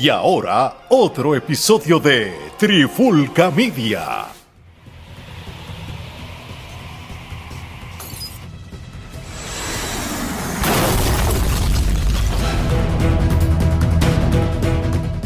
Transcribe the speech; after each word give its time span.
Y 0.00 0.10
ahora, 0.10 0.86
otro 0.90 1.34
episodio 1.34 1.98
de 1.98 2.32
Trifulca 2.56 3.50
Media. 3.50 4.26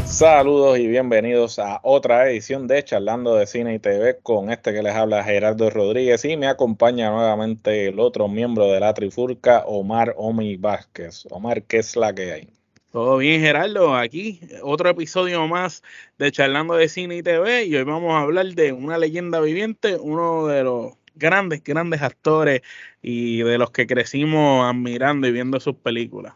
Saludos 0.05 0.79
y 0.79 0.87
bienvenidos 0.87 1.59
a 1.59 1.79
otra 1.83 2.27
edición 2.27 2.65
de 2.67 2.83
Charlando 2.83 3.35
de 3.35 3.45
Cine 3.45 3.75
y 3.75 3.79
TV 3.79 4.17
con 4.23 4.51
este 4.51 4.73
que 4.73 4.81
les 4.81 4.95
habla 4.95 5.23
Gerardo 5.23 5.69
Rodríguez 5.69 6.25
y 6.25 6.35
me 6.35 6.47
acompaña 6.47 7.11
nuevamente 7.11 7.89
el 7.89 7.99
otro 7.99 8.27
miembro 8.27 8.65
de 8.71 8.79
la 8.79 8.95
Trifulca, 8.95 9.65
Omar 9.67 10.15
Omi 10.17 10.55
Vázquez. 10.55 11.27
Omar, 11.29 11.61
¿qué 11.61 11.77
es 11.77 11.95
la 11.95 12.15
que 12.15 12.31
hay? 12.31 12.62
Todo 12.93 13.17
bien, 13.17 13.41
Gerardo. 13.41 13.95
Aquí 13.95 14.39
otro 14.61 14.87
episodio 14.87 15.47
más 15.47 15.81
de 16.19 16.31
Charlando 16.31 16.75
de 16.75 16.87
Cine 16.87 17.17
y 17.17 17.23
TV 17.23 17.65
y 17.65 17.75
hoy 17.75 17.83
vamos 17.83 18.13
a 18.13 18.19
hablar 18.19 18.45
de 18.45 18.71
una 18.71 18.99
leyenda 18.99 19.39
viviente, 19.39 19.95
uno 19.95 20.45
de 20.45 20.63
los 20.63 20.93
grandes, 21.15 21.63
grandes 21.63 22.03
actores 22.03 22.61
y 23.01 23.41
de 23.41 23.57
los 23.57 23.71
que 23.71 23.87
crecimos 23.87 24.63
admirando 24.63 25.27
y 25.27 25.31
viendo 25.31 25.59
sus 25.59 25.73
películas. 25.73 26.35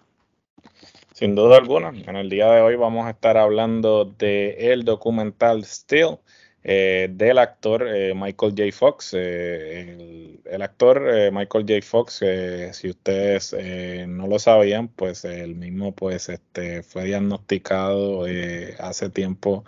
Sin 1.13 1.35
duda 1.35 1.57
alguna, 1.57 1.89
en 1.89 2.15
el 2.15 2.27
día 2.27 2.49
de 2.49 2.61
hoy 2.61 2.75
vamos 2.75 3.05
a 3.05 3.11
estar 3.11 3.37
hablando 3.37 4.05
de 4.05 4.73
el 4.73 4.83
documental 4.83 5.63
Still 5.63 6.17
eh, 6.63 7.07
del 7.11 7.37
actor 7.37 7.87
eh, 7.87 8.13
Michael 8.13 8.53
J. 8.57 8.71
Fox. 8.73 9.13
Eh, 9.13 10.39
el, 10.45 10.61
actor 10.61 11.01
Michael 11.31 11.65
J. 11.67 11.81
Fox, 11.81 12.23
si 12.73 12.89
ustedes 12.89 13.55
no 14.07 14.27
lo 14.27 14.39
sabían, 14.39 14.87
pues 14.89 15.23
el 15.25 15.55
mismo 15.55 15.93
pues 15.95 16.29
este 16.29 16.83
fue 16.83 17.05
diagnosticado 17.05 18.25
hace 18.79 19.09
tiempo 19.09 19.65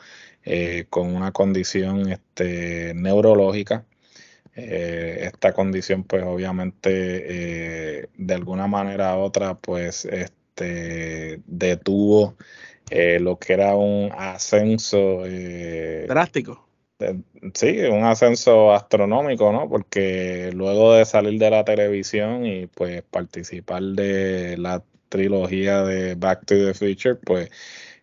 con 0.89 1.15
una 1.15 1.31
condición 1.31 2.09
este, 2.11 2.93
neurológica. 2.95 3.85
esta 4.55 5.53
condición 5.53 6.03
pues 6.03 6.23
obviamente 6.23 8.09
de 8.17 8.33
alguna 8.33 8.67
manera 8.67 9.17
u 9.17 9.21
otra 9.21 9.55
pues 9.55 10.05
este, 10.05 11.41
detuvo 11.45 12.35
lo 12.91 13.39
que 13.39 13.53
era 13.53 13.75
un 13.75 14.11
ascenso 14.17 15.23
drástico 16.07 16.68
Sí, 17.53 17.79
un 17.79 18.03
ascenso 18.03 18.73
astronómico, 18.73 19.53
¿no? 19.53 19.69
Porque 19.69 20.51
luego 20.53 20.93
de 20.93 21.05
salir 21.05 21.39
de 21.39 21.49
la 21.49 21.63
televisión 21.63 22.45
y 22.45 22.67
pues 22.67 23.01
participar 23.03 23.81
de 23.81 24.57
la 24.57 24.83
trilogía 25.07 25.83
de 25.83 26.15
Back 26.15 26.45
to 26.45 26.55
the 26.55 26.73
Future, 26.73 27.15
pues 27.15 27.49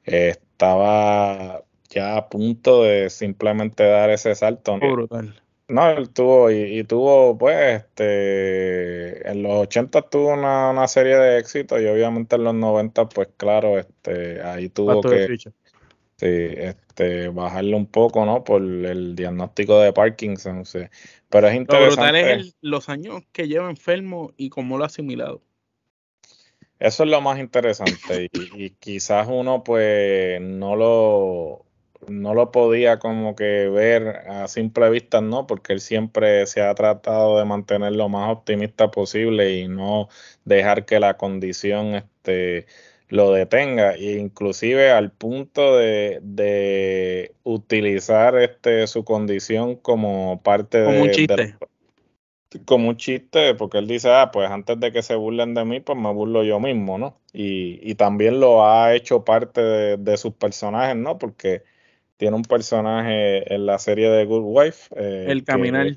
estaba 0.05 1.63
ya 1.91 2.17
a 2.17 2.29
punto 2.29 2.85
de 2.85 3.11
simplemente 3.11 3.85
dar 3.85 4.11
ese 4.11 4.35
salto. 4.35 4.79
¿no? 4.79 4.93
Brutal. 4.93 5.35
No, 5.69 5.91
él 5.91 6.11
tuvo, 6.11 6.51
y, 6.51 6.85
tuvo, 6.85 7.37
pues, 7.37 7.83
este, 7.83 9.29
en 9.29 9.43
los 9.43 9.55
80 9.63 10.03
tuvo 10.03 10.35
una, 10.35 10.87
serie 10.87 11.17
de 11.17 11.39
éxitos 11.39 11.81
y 11.83 11.87
obviamente 11.87 12.37
en 12.37 12.45
los 12.45 12.55
90, 12.55 13.09
pues 13.09 13.29
claro, 13.37 13.77
este, 13.77 14.41
ahí 14.43 14.69
tuvo 14.69 15.01
que... 15.03 15.37
Sí, 16.19 16.27
este, 16.29 17.29
bajarle 17.29 17.77
un 17.77 17.87
poco, 17.87 18.25
¿no? 18.25 18.43
Por 18.43 18.63
el 18.63 19.15
diagnóstico 19.15 19.81
de 19.81 19.93
Parkinson. 19.93 20.65
Sí. 20.65 20.81
Pero 21.29 21.49
es 21.49 21.55
interesante. 21.57 22.23
Lo 22.23 22.41
es 22.41 22.57
los 22.63 22.89
años 22.89 23.23
que 23.33 23.49
lleva 23.49 23.69
enfermo 23.69 24.33
y 24.37 24.49
cómo 24.49 24.79
lo 24.79 24.85
ha 24.85 24.87
asimilado. 24.87 25.43
Eso 26.79 27.05
es 27.05 27.11
lo 27.11 27.21
más 27.21 27.39
interesante. 27.39 28.31
y, 28.33 28.71
quizás 28.71 29.29
uno, 29.31 29.63
pues, 29.63 30.41
no 30.41 30.75
lo, 30.75 31.67
no 32.09 32.35
lo 32.35 32.51
podía 32.51 32.99
como 32.99 33.35
que 33.35 33.69
ver 33.69 34.09
a 34.29 34.49
simple 34.49 34.89
vista, 34.91 35.21
¿no? 35.21 35.47
Porque 35.47 35.75
él 35.75 35.81
siempre 35.81 36.47
se 36.47 36.63
ha 36.63 36.75
tratado 36.75 37.39
de 37.39 37.45
mantener 37.45 37.93
lo 37.93 38.09
más 38.09 38.31
optimista 38.31 38.91
posible 38.91 39.55
y 39.59 39.69
no 39.69 40.09
dejar 40.45 40.87
que 40.87 41.01
la 41.01 41.17
condición, 41.17 41.95
este 41.95 42.67
lo 43.09 43.33
detenga, 43.33 43.95
e 43.95 44.19
inclusive 44.19 44.91
al 44.91 45.13
punto 45.13 45.77
de, 45.77 47.33
utilizar 47.45 48.37
este 48.37 48.87
su 48.87 49.05
condición 49.05 49.77
como 49.77 50.43
parte 50.43 50.79
de, 50.79 51.01
un 51.01 51.11
chiste. 51.11 51.55
como 52.65 52.89
un 52.89 52.97
chiste, 52.97 53.55
porque 53.55 53.79
él 53.79 53.87
dice, 53.87 54.11
ah, 54.11 54.31
pues 54.33 54.51
antes 54.51 54.81
de 54.81 54.91
que 54.91 55.03
se 55.03 55.15
burlen 55.15 55.55
de 55.55 55.65
mí, 55.65 55.81
pues 55.81 55.97
me 55.97 56.13
burlo 56.13 56.43
yo 56.43 56.59
mismo, 56.59 56.99
¿no? 56.99 57.15
Y, 57.33 57.79
y 57.89 57.95
también 57.95 58.41
lo 58.41 58.67
ha 58.69 58.95
hecho 58.95 59.25
parte 59.25 59.61
de, 59.61 60.17
sus 60.17 60.35
personajes, 60.35 60.97
¿no? 60.97 61.19
Porque 61.19 61.63
tiene 62.17 62.35
un 62.35 62.43
personaje 62.43 63.55
en 63.55 63.67
la 63.67 63.79
serie 63.79 64.11
de 64.11 64.25
Good 64.25 64.43
Wife. 64.45 64.95
Eh, 64.97 65.27
el 65.29 65.45
caminar. 65.45 65.97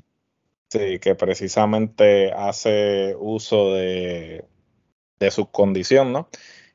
sí, 0.68 1.00
que 1.00 1.16
precisamente 1.16 2.30
hace 2.32 3.16
uso 3.18 3.74
de, 3.74 4.44
de 5.18 5.30
su 5.32 5.50
condición, 5.50 6.12
¿no? 6.12 6.28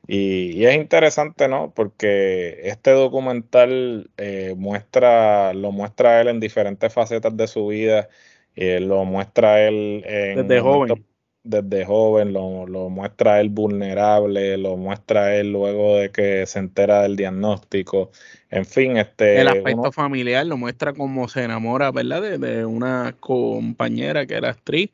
Y, 0.06 0.64
es 0.64 0.76
interesante, 0.76 1.48
¿no? 1.48 1.72
Porque 1.74 2.60
este 2.64 2.92
documental 2.92 4.10
eh, 4.16 4.54
muestra, 4.56 5.52
lo 5.52 5.72
muestra 5.72 6.20
él 6.20 6.28
en 6.28 6.40
diferentes 6.40 6.92
facetas 6.92 7.36
de 7.36 7.46
su 7.48 7.66
vida, 7.68 8.08
eh, 8.54 8.80
lo 8.80 9.04
muestra 9.04 9.66
él 9.66 10.04
en 10.06 10.46
desde 10.46 10.60
joven. 10.60 11.04
Desde 11.42 11.84
joven, 11.84 12.32
lo, 12.32 12.66
lo, 12.66 12.88
muestra 12.88 13.40
él 13.40 13.50
vulnerable, 13.50 14.56
lo 14.56 14.76
muestra 14.76 15.36
él 15.36 15.52
luego 15.52 15.96
de 15.96 16.10
que 16.10 16.44
se 16.44 16.58
entera 16.58 17.02
del 17.02 17.14
diagnóstico. 17.14 18.10
En 18.50 18.64
fin, 18.64 18.96
este. 18.96 19.40
El 19.40 19.48
aspecto 19.48 19.92
familiar 19.92 20.44
lo 20.44 20.56
muestra 20.56 20.92
como 20.92 21.28
se 21.28 21.44
enamora, 21.44 21.92
¿verdad? 21.92 22.20
De, 22.20 22.38
de 22.38 22.64
una 22.64 23.14
compañera 23.20 24.26
que 24.26 24.34
era 24.34 24.50
actriz 24.50 24.90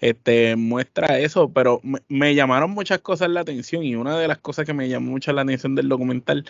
este, 0.00 0.56
muestra 0.56 1.18
eso, 1.18 1.50
pero 1.52 1.80
me, 2.08 2.34
llamaron 2.34 2.70
muchas 2.70 3.00
cosas 3.00 3.30
la 3.30 3.40
atención 3.40 3.82
y 3.84 3.96
una 3.96 4.18
de 4.18 4.28
las 4.28 4.38
cosas 4.38 4.66
que 4.66 4.74
me 4.74 4.88
llamó 4.88 5.12
mucho 5.12 5.32
la 5.32 5.42
atención 5.42 5.74
del 5.74 5.88
documental 5.88 6.44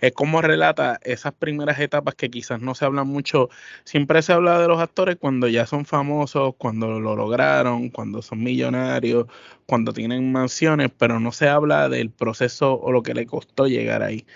es 0.00 0.12
cómo 0.12 0.42
relata 0.42 0.98
esas 1.02 1.32
primeras 1.34 1.78
etapas 1.80 2.14
que 2.14 2.30
quizás 2.30 2.60
no 2.60 2.74
se 2.74 2.84
hablan 2.84 3.06
mucho, 3.06 3.48
siempre 3.84 4.22
se 4.22 4.32
habla 4.32 4.60
de 4.60 4.68
los 4.68 4.80
actores 4.80 5.16
cuando 5.16 5.48
ya 5.48 5.66
son 5.66 5.86
famosos, 5.86 6.54
cuando 6.58 7.00
lo 7.00 7.16
lograron, 7.16 7.90
cuando 7.90 8.22
son 8.22 8.42
millonarios, 8.42 9.26
cuando 9.66 9.92
tienen 9.92 10.32
mansiones, 10.32 10.90
pero 10.96 11.20
no 11.20 11.32
se 11.32 11.48
habla 11.48 11.88
del 11.88 12.10
proceso 12.10 12.78
o 12.80 12.92
lo 12.92 13.02
que 13.02 13.14
le 13.14 13.26
costó 13.26 13.66
llegar 13.66 14.02
ahí. 14.02 14.26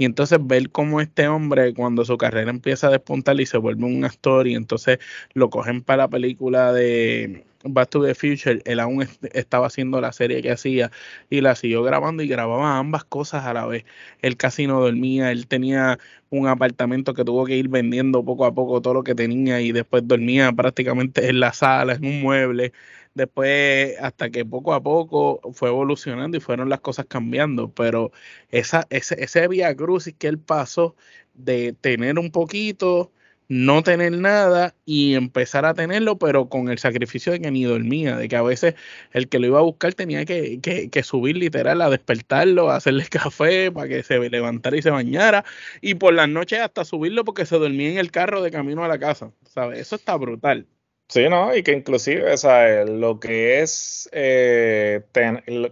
Y 0.00 0.06
entonces 0.06 0.38
ver 0.40 0.70
cómo 0.70 1.02
este 1.02 1.28
hombre, 1.28 1.74
cuando 1.74 2.06
su 2.06 2.16
carrera 2.16 2.50
empieza 2.50 2.86
a 2.86 2.90
despuntar 2.90 3.38
y 3.38 3.44
se 3.44 3.58
vuelve 3.58 3.84
un 3.84 4.02
actor, 4.06 4.46
y 4.46 4.54
entonces 4.54 4.98
lo 5.34 5.50
cogen 5.50 5.82
para 5.82 6.04
la 6.04 6.08
película 6.08 6.72
de 6.72 7.44
Back 7.64 7.90
to 7.90 8.02
the 8.02 8.14
Future, 8.14 8.62
él 8.64 8.80
aún 8.80 9.06
estaba 9.34 9.66
haciendo 9.66 10.00
la 10.00 10.12
serie 10.12 10.40
que 10.40 10.52
hacía 10.52 10.90
y 11.28 11.42
la 11.42 11.54
siguió 11.54 11.82
grabando 11.82 12.22
y 12.22 12.28
grababa 12.28 12.78
ambas 12.78 13.04
cosas 13.04 13.44
a 13.44 13.52
la 13.52 13.66
vez. 13.66 13.84
Él 14.22 14.38
casi 14.38 14.66
no 14.66 14.80
dormía, 14.80 15.32
él 15.32 15.46
tenía 15.46 15.98
un 16.30 16.48
apartamento 16.48 17.12
que 17.12 17.22
tuvo 17.22 17.44
que 17.44 17.56
ir 17.58 17.68
vendiendo 17.68 18.24
poco 18.24 18.46
a 18.46 18.54
poco 18.54 18.80
todo 18.80 18.94
lo 18.94 19.04
que 19.04 19.14
tenía 19.14 19.60
y 19.60 19.72
después 19.72 20.08
dormía 20.08 20.50
prácticamente 20.52 21.28
en 21.28 21.40
la 21.40 21.52
sala, 21.52 21.92
en 21.92 22.06
un 22.06 22.22
mueble. 22.22 22.72
Después, 23.14 23.96
hasta 24.00 24.30
que 24.30 24.44
poco 24.44 24.72
a 24.74 24.82
poco 24.82 25.40
fue 25.52 25.68
evolucionando 25.68 26.36
y 26.36 26.40
fueron 26.40 26.68
las 26.68 26.80
cosas 26.80 27.06
cambiando. 27.06 27.72
Pero 27.74 28.12
esa, 28.50 28.86
ese, 28.90 29.22
ese 29.22 29.48
vía 29.48 29.74
crucis 29.76 30.14
que 30.16 30.28
él 30.28 30.38
pasó 30.38 30.96
de 31.34 31.72
tener 31.72 32.18
un 32.18 32.30
poquito, 32.30 33.12
no 33.50 33.82
tener 33.82 34.12
nada 34.12 34.76
y 34.84 35.14
empezar 35.16 35.64
a 35.66 35.74
tenerlo, 35.74 36.18
pero 36.18 36.48
con 36.48 36.68
el 36.70 36.78
sacrificio 36.78 37.32
de 37.32 37.40
que 37.40 37.50
ni 37.50 37.64
dormía, 37.64 38.16
de 38.16 38.28
que 38.28 38.36
a 38.36 38.42
veces 38.42 38.76
el 39.12 39.28
que 39.28 39.40
lo 39.40 39.48
iba 39.48 39.58
a 39.58 39.62
buscar 39.62 39.92
tenía 39.94 40.24
que, 40.24 40.60
que, 40.60 41.02
subir 41.02 41.36
literal 41.36 41.82
a 41.82 41.90
despertarlo, 41.90 42.70
a 42.70 42.76
hacerle 42.76 43.06
café 43.10 43.72
para 43.72 43.88
que 43.88 44.04
se 44.04 44.18
levantara 44.30 44.76
y 44.76 44.82
se 44.82 44.90
bañara, 44.90 45.44
y 45.80 45.94
por 45.96 46.14
las 46.14 46.28
noches 46.28 46.60
hasta 46.60 46.84
subirlo 46.84 47.24
porque 47.24 47.44
se 47.44 47.58
dormía 47.58 47.90
en 47.90 47.98
el 47.98 48.12
carro 48.12 48.40
de 48.42 48.52
camino 48.52 48.84
a 48.84 48.88
la 48.88 48.98
casa, 49.00 49.32
¿sabes? 49.44 49.80
Eso 49.80 49.96
está 49.96 50.16
brutal. 50.16 50.68
Sí, 51.10 51.28
¿no? 51.28 51.56
Y 51.56 51.64
que 51.64 51.72
inclusive, 51.72 52.34
o 52.34 52.84
lo 52.86 53.18
que 53.18 53.60
es 53.62 54.08
eh, 54.12 55.02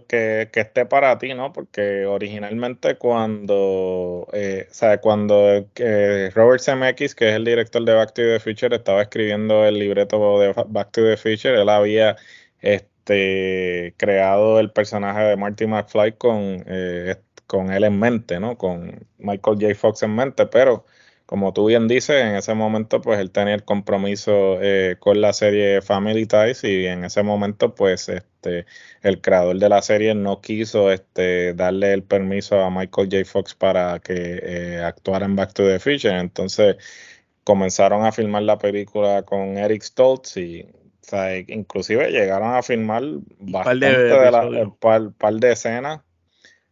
que, 0.09 0.49
esté 0.53 0.85
para 0.85 1.17
ti, 1.17 1.33
¿no? 1.33 1.53
Porque 1.53 2.05
originalmente 2.05 2.97
cuando, 2.97 4.27
eh, 4.33 4.67
o 4.69 5.01
cuando 5.01 5.65
eh, 5.75 6.29
Robert 6.35 6.61
Zemeckis, 6.61 7.15
que 7.15 7.29
es 7.29 7.35
el 7.35 7.45
director 7.45 7.85
de 7.85 7.93
Back 7.93 8.13
to 8.15 8.21
the 8.21 8.39
Future, 8.41 8.75
estaba 8.75 9.01
escribiendo 9.03 9.65
el 9.65 9.79
libreto 9.79 10.39
de 10.41 10.51
Back 10.67 10.91
to 10.91 11.03
the 11.05 11.15
Future, 11.15 11.61
él 11.61 11.69
había 11.69 12.17
este, 12.59 13.93
creado 13.95 14.59
el 14.59 14.71
personaje 14.71 15.21
de 15.21 15.37
Marty 15.37 15.67
McFly 15.67 16.17
con, 16.17 16.65
con 17.47 17.71
él 17.71 17.85
en 17.85 17.97
mente, 17.97 18.41
¿no? 18.41 18.57
Con 18.57 19.07
Michael 19.19 19.57
J. 19.61 19.73
Fox 19.75 20.03
en 20.03 20.15
mente, 20.15 20.45
pero 20.47 20.85
como 21.29 21.53
tú 21.53 21.67
bien 21.67 21.87
dices, 21.87 22.23
en 22.23 22.35
ese 22.35 22.55
momento 22.55 23.01
pues 23.01 23.19
él 23.19 23.29
tenía 23.29 23.53
el 23.53 23.63
compromiso 23.63 24.57
eh, 24.63 24.95
con 24.97 25.21
la 25.21 25.31
serie 25.31 25.79
Family 25.83 26.25
Ties 26.25 26.63
y 26.63 26.87
en 26.87 27.03
ese 27.03 27.21
momento 27.21 27.75
pues 27.75 28.09
este 28.09 28.65
el 29.03 29.21
creador 29.21 29.59
de 29.59 29.69
la 29.69 29.83
serie 29.83 30.15
no 30.15 30.41
quiso 30.41 30.91
este 30.91 31.53
darle 31.53 31.93
el 31.93 32.01
permiso 32.01 32.59
a 32.59 32.71
Michael 32.71 33.09
J. 33.11 33.25
Fox 33.25 33.53
para 33.53 33.99
que 33.99 34.39
eh, 34.41 34.81
actuara 34.83 35.27
en 35.27 35.35
Back 35.35 35.53
to 35.53 35.67
the 35.67 35.77
Future. 35.77 36.17
Entonces 36.17 36.77
comenzaron 37.43 38.07
a 38.07 38.11
filmar 38.11 38.41
la 38.41 38.57
película 38.57 39.21
con 39.21 39.55
Eric 39.59 39.83
Stoltz 39.83 40.35
y 40.35 40.65
inclusive 41.45 42.09
llegaron 42.09 42.55
a 42.55 42.63
filmar 42.63 43.03
bastante 43.37 43.85
de, 43.85 44.31
la, 44.31 44.71
par 44.79 45.33
de 45.35 45.51
escenas 45.51 46.01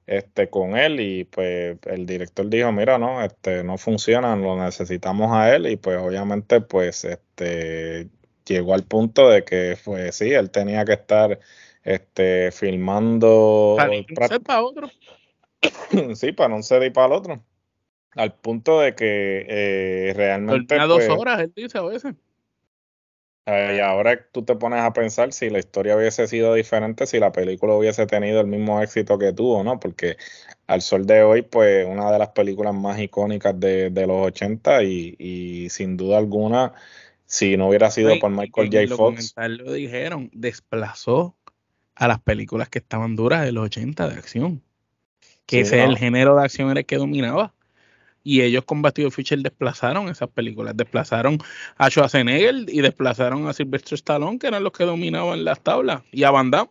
este, 0.08 0.50
con 0.50 0.78
él 0.78 1.02
y 1.02 1.26
pues 1.26 1.78
el 1.86 2.06
director 2.06 2.50
dijo, 2.50 2.72
mira, 2.72 2.98
no, 2.98 3.22
este, 3.22 3.64
no 3.64 3.78
funciona, 3.78 4.36
lo 4.38 4.58
necesitamos 4.58 5.32
a 5.34 5.54
él 5.54 5.68
y 5.68 5.76
pues 5.76 5.98
obviamente 5.98 6.62
pues 6.62 7.04
este, 7.04 8.08
llegó 8.46 8.74
al 8.74 8.84
punto 8.84 9.30
de 9.30 9.44
que 9.44 9.78
pues 9.84 10.16
sí, 10.16 10.32
él 10.32 10.50
tenía 10.50 10.86
que 10.86 10.94
estar 10.94 11.40
este, 11.84 12.52
filmando... 12.54 13.76
Para 13.78 13.92
un 13.92 14.06
set 14.06 14.44
para 14.44 14.64
otro. 14.64 14.90
sí, 16.16 16.32
para 16.32 16.56
un 16.56 16.64
set 16.64 16.84
y 16.84 16.90
para 16.90 17.08
el 17.08 17.14
otro. 17.14 17.44
Al 18.16 18.34
punto 18.34 18.80
de 18.80 18.96
que 18.96 19.46
eh, 19.48 20.14
realmente... 20.16 20.76
Dos 20.76 21.06
pues 21.06 21.10
horas, 21.10 21.42
él 21.42 21.52
dice 21.54 21.78
a 21.78 21.82
veces. 21.82 22.16
Y 23.50 23.80
ahora 23.80 24.28
tú 24.34 24.44
te 24.44 24.56
pones 24.56 24.82
a 24.82 24.92
pensar 24.92 25.32
si 25.32 25.50
la 25.50 25.60
historia 25.60 25.96
hubiese 25.96 26.28
sido 26.28 26.54
diferente, 26.54 27.08
si 27.08 27.18
la 27.18 27.32
película 27.32 27.76
hubiese 27.76 28.06
tenido 28.06 28.42
el 28.42 28.48
mismo 28.48 28.82
éxito 28.82 29.18
que 29.18 29.32
tuvo, 29.32 29.64
¿no? 29.64 29.80
Porque 29.80 30.18
al 30.68 30.82
sol 30.82 31.06
de 31.06 31.24
hoy, 31.24 31.44
pues 31.44 31.88
una 31.88 32.12
de 32.12 32.20
las 32.20 32.30
películas 32.30 32.74
más 32.74 33.00
icónicas 33.00 33.58
de, 33.58 33.90
los 34.06 34.28
80 34.28 34.84
y, 34.84 35.68
sin 35.70 35.96
duda 35.96 36.18
alguna, 36.18 36.74
si 37.26 37.56
no 37.56 37.70
hubiera 37.70 37.90
sido 37.90 38.20
por 38.20 38.32
Michael 38.32 38.70
J. 38.70 38.96
Fox. 38.98 39.34
Lo 39.38 39.72
dijeron, 39.72 40.30
desplazó 40.34 41.38
a 41.96 42.10
las 42.10 42.20
películas 42.20 42.68
que 42.68 42.80
estaban 42.80 43.16
duras 43.16 43.46
de 43.46 43.54
los 43.54 43.64
80 43.64 44.10
de 44.10 44.16
acción. 44.16 44.62
Que 45.46 45.62
ese 45.62 45.82
el 45.86 45.98
género 45.98 46.36
de 46.36 46.44
acción 46.44 46.70
era 46.70 46.82
el 46.82 46.86
que 46.86 46.98
dominaba 46.98 47.54
y 48.28 48.42
ellos 48.42 48.66
con 48.66 48.82
Bastido 48.82 49.10
Fischer 49.10 49.40
desplazaron 49.40 50.10
esas 50.10 50.30
películas, 50.30 50.76
desplazaron 50.76 51.38
a 51.78 51.90
Schwarzenegger 51.90 52.66
y 52.68 52.82
desplazaron 52.82 53.48
a 53.48 53.54
Sylvester 53.54 53.94
Stallone, 53.94 54.38
que 54.38 54.48
eran 54.48 54.66
los 54.66 54.74
que 54.74 54.84
dominaban 54.84 55.46
las 55.46 55.62
tablas, 55.62 56.02
y 56.12 56.26
a 56.26 56.32
Van 56.32 56.52
Damme. 56.52 56.70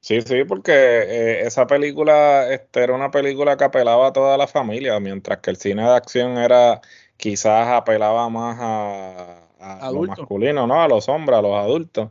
Sí, 0.00 0.20
sí, 0.22 0.44
porque 0.44 0.72
eh, 0.72 1.40
esa 1.40 1.66
película 1.66 2.52
este, 2.52 2.84
era 2.84 2.94
una 2.94 3.10
película 3.10 3.56
que 3.56 3.64
apelaba 3.64 4.06
a 4.06 4.12
toda 4.12 4.36
la 4.38 4.46
familia, 4.46 5.00
mientras 5.00 5.38
que 5.38 5.50
el 5.50 5.56
cine 5.56 5.82
de 5.82 5.96
acción 5.96 6.38
era 6.38 6.80
quizás 7.16 7.66
apelaba 7.66 8.28
más 8.28 8.56
a, 8.60 9.48
a 9.58 9.90
lo 9.90 10.04
masculino, 10.04 10.68
¿no? 10.68 10.80
A 10.80 10.86
los 10.86 11.08
hombres, 11.08 11.40
a 11.40 11.42
los 11.42 11.56
adultos. 11.56 12.10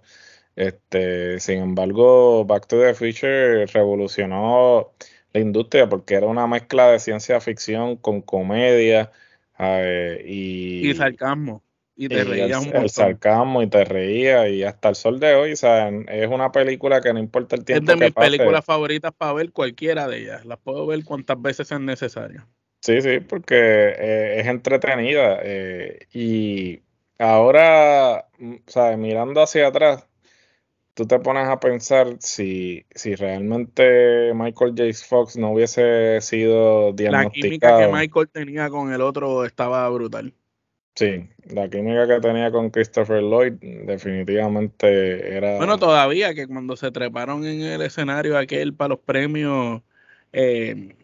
Este, 0.57 1.39
sin 1.39 1.59
embargo, 1.59 2.43
Back 2.43 2.67
to 2.67 2.81
the 2.81 2.93
Future 2.93 3.65
revolucionó 3.67 4.91
industria 5.33 5.87
porque 5.87 6.15
era 6.15 6.27
una 6.27 6.47
mezcla 6.47 6.91
de 6.91 6.99
ciencia 6.99 7.39
ficción 7.39 7.95
con 7.95 8.21
comedia 8.21 9.11
y, 10.25 10.89
y 10.89 10.93
sarcasmo. 10.95 11.63
Y 11.99 12.09
te 12.09 12.23
reías 12.23 12.63
un 12.63 12.75
El 12.75 12.89
sarcasmo 12.89 13.63
y 13.63 13.67
te 13.67 13.83
reía 13.83 14.47
y 14.49 14.63
hasta 14.63 14.89
el 14.89 14.95
sol 14.95 15.19
de 15.19 15.33
hoy, 15.33 15.53
o 15.53 15.67
es 16.11 16.27
una 16.29 16.51
película 16.51 17.01
que 17.01 17.11
no 17.11 17.19
importa 17.19 17.55
el 17.55 17.65
tiempo. 17.65 17.91
Es 17.91 17.97
de 17.97 18.05
mis 18.05 18.13
películas 18.13 18.63
favoritas 18.63 19.11
para 19.17 19.33
ver 19.33 19.51
cualquiera 19.51 20.07
de 20.07 20.19
ellas. 20.19 20.45
Las 20.45 20.59
puedo 20.59 20.85
ver 20.85 21.03
cuantas 21.03 21.41
veces 21.41 21.67
sean 21.67 21.85
necesarias. 21.85 22.43
Sí, 22.81 23.01
sí, 23.01 23.19
porque 23.19 23.55
eh, 23.55 24.39
es 24.41 24.47
entretenida. 24.47 25.39
Eh, 25.41 26.07
y 26.13 26.81
ahora, 27.17 28.27
¿sabes? 28.67 28.97
mirando 28.99 29.41
hacia 29.41 29.67
atrás, 29.67 30.06
tú 30.97 31.05
te 31.05 31.19
pones 31.19 31.47
a 31.47 31.59
pensar 31.59 32.17
si, 32.19 32.83
si 32.89 33.13
realmente 33.13 34.33
Michael 34.33 34.73
J. 34.75 34.83
Fox 35.07 35.37
no 35.37 35.51
hubiese 35.51 36.19
sido 36.21 36.91
diagnosticado. 36.91 37.21
La 37.23 37.29
química 37.29 37.77
que 37.77 37.87
Michael 37.93 38.29
tenía 38.29 38.69
con 38.71 38.91
el 38.91 39.01
otro 39.01 39.45
estaba 39.45 39.87
brutal. 39.89 40.33
Sí, 40.95 41.29
la 41.51 41.69
química 41.69 42.07
que 42.07 42.19
tenía 42.19 42.51
con 42.51 42.71
Christopher 42.71 43.21
Lloyd 43.21 43.53
definitivamente 43.85 45.37
era... 45.37 45.57
Bueno, 45.57 45.77
todavía 45.77 46.33
que 46.33 46.47
cuando 46.47 46.75
se 46.75 46.89
treparon 46.89 47.45
en 47.45 47.61
el 47.61 47.83
escenario 47.83 48.35
aquel 48.35 48.73
para 48.73 48.89
los 48.89 48.99
premios, 48.99 49.83
eh, 50.33 50.95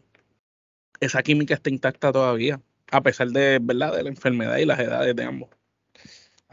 esa 1.00 1.22
química 1.22 1.54
está 1.54 1.70
intacta 1.70 2.12
todavía, 2.12 2.60
a 2.90 3.02
pesar 3.02 3.28
de, 3.28 3.60
¿verdad? 3.62 3.96
de 3.96 4.02
la 4.02 4.10
enfermedad 4.10 4.58
y 4.58 4.66
las 4.66 4.80
edades 4.80 5.16
de 5.16 5.24
ambos. 5.24 5.50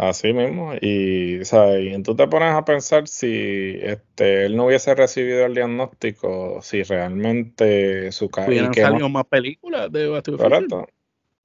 Así 0.01 0.33
mismo, 0.33 0.73
y, 0.81 1.45
¿sabes? 1.45 1.95
y 1.95 2.03
tú 2.03 2.17
te 2.17 2.27
pones 2.27 2.55
a 2.55 2.65
pensar 2.65 3.07
si 3.07 3.79
este, 3.83 4.47
él 4.47 4.57
no 4.57 4.65
hubiese 4.65 4.95
recibido 4.95 5.45
el 5.45 5.53
diagnóstico, 5.53 6.61
si 6.63 6.83
realmente 6.85 8.11
su 8.11 8.31
carrera... 8.31 8.71
Hubieran 8.71 8.93
salido 8.93 9.11
más 9.11 9.27
películas 9.27 9.93
de 9.93 10.23
Correcto. 10.39 10.89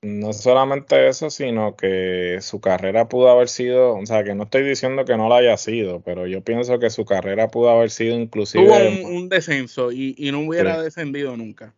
No 0.01 0.31
solamente 0.31 1.05
eso, 1.09 1.29
sino 1.29 1.75
que 1.75 2.37
su 2.39 2.61
carrera 2.61 3.09
pudo 3.09 3.29
haber 3.29 3.49
sido, 3.49 3.95
o 3.97 4.05
sea, 4.05 4.23
que 4.23 4.35
no 4.35 4.43
estoy 4.43 4.63
diciendo 4.63 5.03
que 5.03 5.17
no 5.17 5.27
la 5.27 5.37
haya 5.37 5.57
sido, 5.57 5.99
pero 5.99 6.25
yo 6.25 6.41
pienso 6.41 6.79
que 6.79 6.89
su 6.89 7.03
carrera 7.03 7.49
pudo 7.49 7.71
haber 7.71 7.89
sido 7.89 8.17
inclusive... 8.17 8.63
Tuvo 8.63 9.09
un, 9.09 9.27
descenso 9.27 9.91
y, 9.91 10.15
no 10.31 10.39
hubiera 10.39 10.81
descendido 10.81 11.35
nunca. 11.35 11.73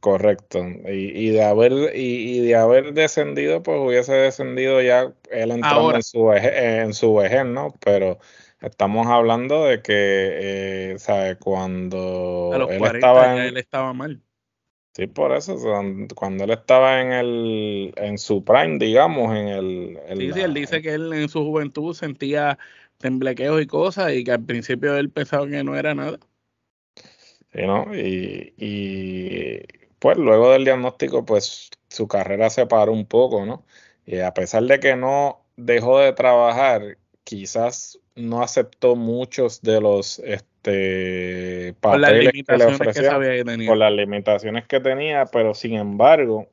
Correcto. 0.00 0.58
Y, 0.88 1.30
de 1.30 1.44
haber 1.44 1.72
y, 1.94 2.40
de 2.40 2.56
haber 2.56 2.92
descendido, 2.92 3.62
pues 3.62 3.78
hubiese 3.80 4.12
descendido 4.12 4.82
ya 4.82 5.14
él 5.30 5.50
entrando 5.52 5.94
en 5.94 6.02
su 6.02 6.32
en 6.32 6.92
su 6.92 7.14
vejez, 7.14 7.46
¿no? 7.46 7.74
Pero 7.84 8.18
estamos 8.60 9.06
hablando 9.06 9.64
de 9.64 9.80
que, 9.82 9.92
eh, 9.94 10.98
¿sabe? 10.98 11.36
Cuando 11.36 12.68
él 12.68 12.84
estaba 12.84 13.36
en, 13.36 13.42
él 13.42 13.56
estaba 13.56 13.92
mal. 13.92 14.20
Sí, 14.94 15.06
por 15.06 15.32
eso, 15.32 15.56
cuando 16.14 16.44
él 16.44 16.50
estaba 16.50 17.00
en 17.00 17.12
el 17.12 17.94
en 17.96 18.18
su 18.18 18.44
prime, 18.44 18.78
digamos, 18.78 19.34
en 19.34 19.48
el... 19.48 19.98
sí, 20.18 20.32
sí, 20.32 20.40
él 20.40 20.52
dice 20.52 20.82
que 20.82 20.92
él 20.92 21.12
en 21.14 21.30
su 21.30 21.44
juventud 21.44 21.94
sentía 21.94 22.58
temblequeos 22.98 23.62
y 23.62 23.66
cosas 23.66 24.12
y 24.12 24.22
que 24.22 24.32
al 24.32 24.44
principio 24.44 24.96
él 24.96 25.10
pensaba 25.10 25.46
que 25.48 25.64
no 25.64 25.76
era 25.76 25.94
nada. 25.94 26.18
Y, 27.54 28.52
pues 29.98 30.18
luego 30.18 30.52
del 30.52 30.64
diagnóstico, 30.64 31.24
pues 31.24 31.70
su 31.88 32.08
carrera 32.08 32.50
se 32.50 32.66
paró 32.66 32.92
un 32.92 33.06
poco, 33.06 33.44
¿no? 33.46 33.64
Y 34.06 34.18
a 34.20 34.34
pesar 34.34 34.64
de 34.64 34.80
que 34.80 34.96
no 34.96 35.44
dejó 35.56 36.00
de 36.00 36.12
trabajar, 36.12 36.98
quizás 37.24 38.00
no 38.14 38.42
aceptó 38.42 38.96
muchos 38.96 39.62
de 39.62 39.80
los 39.80 40.18
este, 40.20 41.74
papeles 41.80 42.32
que 42.46 42.56
le 42.56 42.64
ofrecían 42.64 43.66
por 43.66 43.76
las 43.76 43.92
limitaciones 43.92 44.66
que 44.66 44.80
tenía, 44.80 45.26
pero 45.26 45.54
sin 45.54 45.74
embargo, 45.74 46.48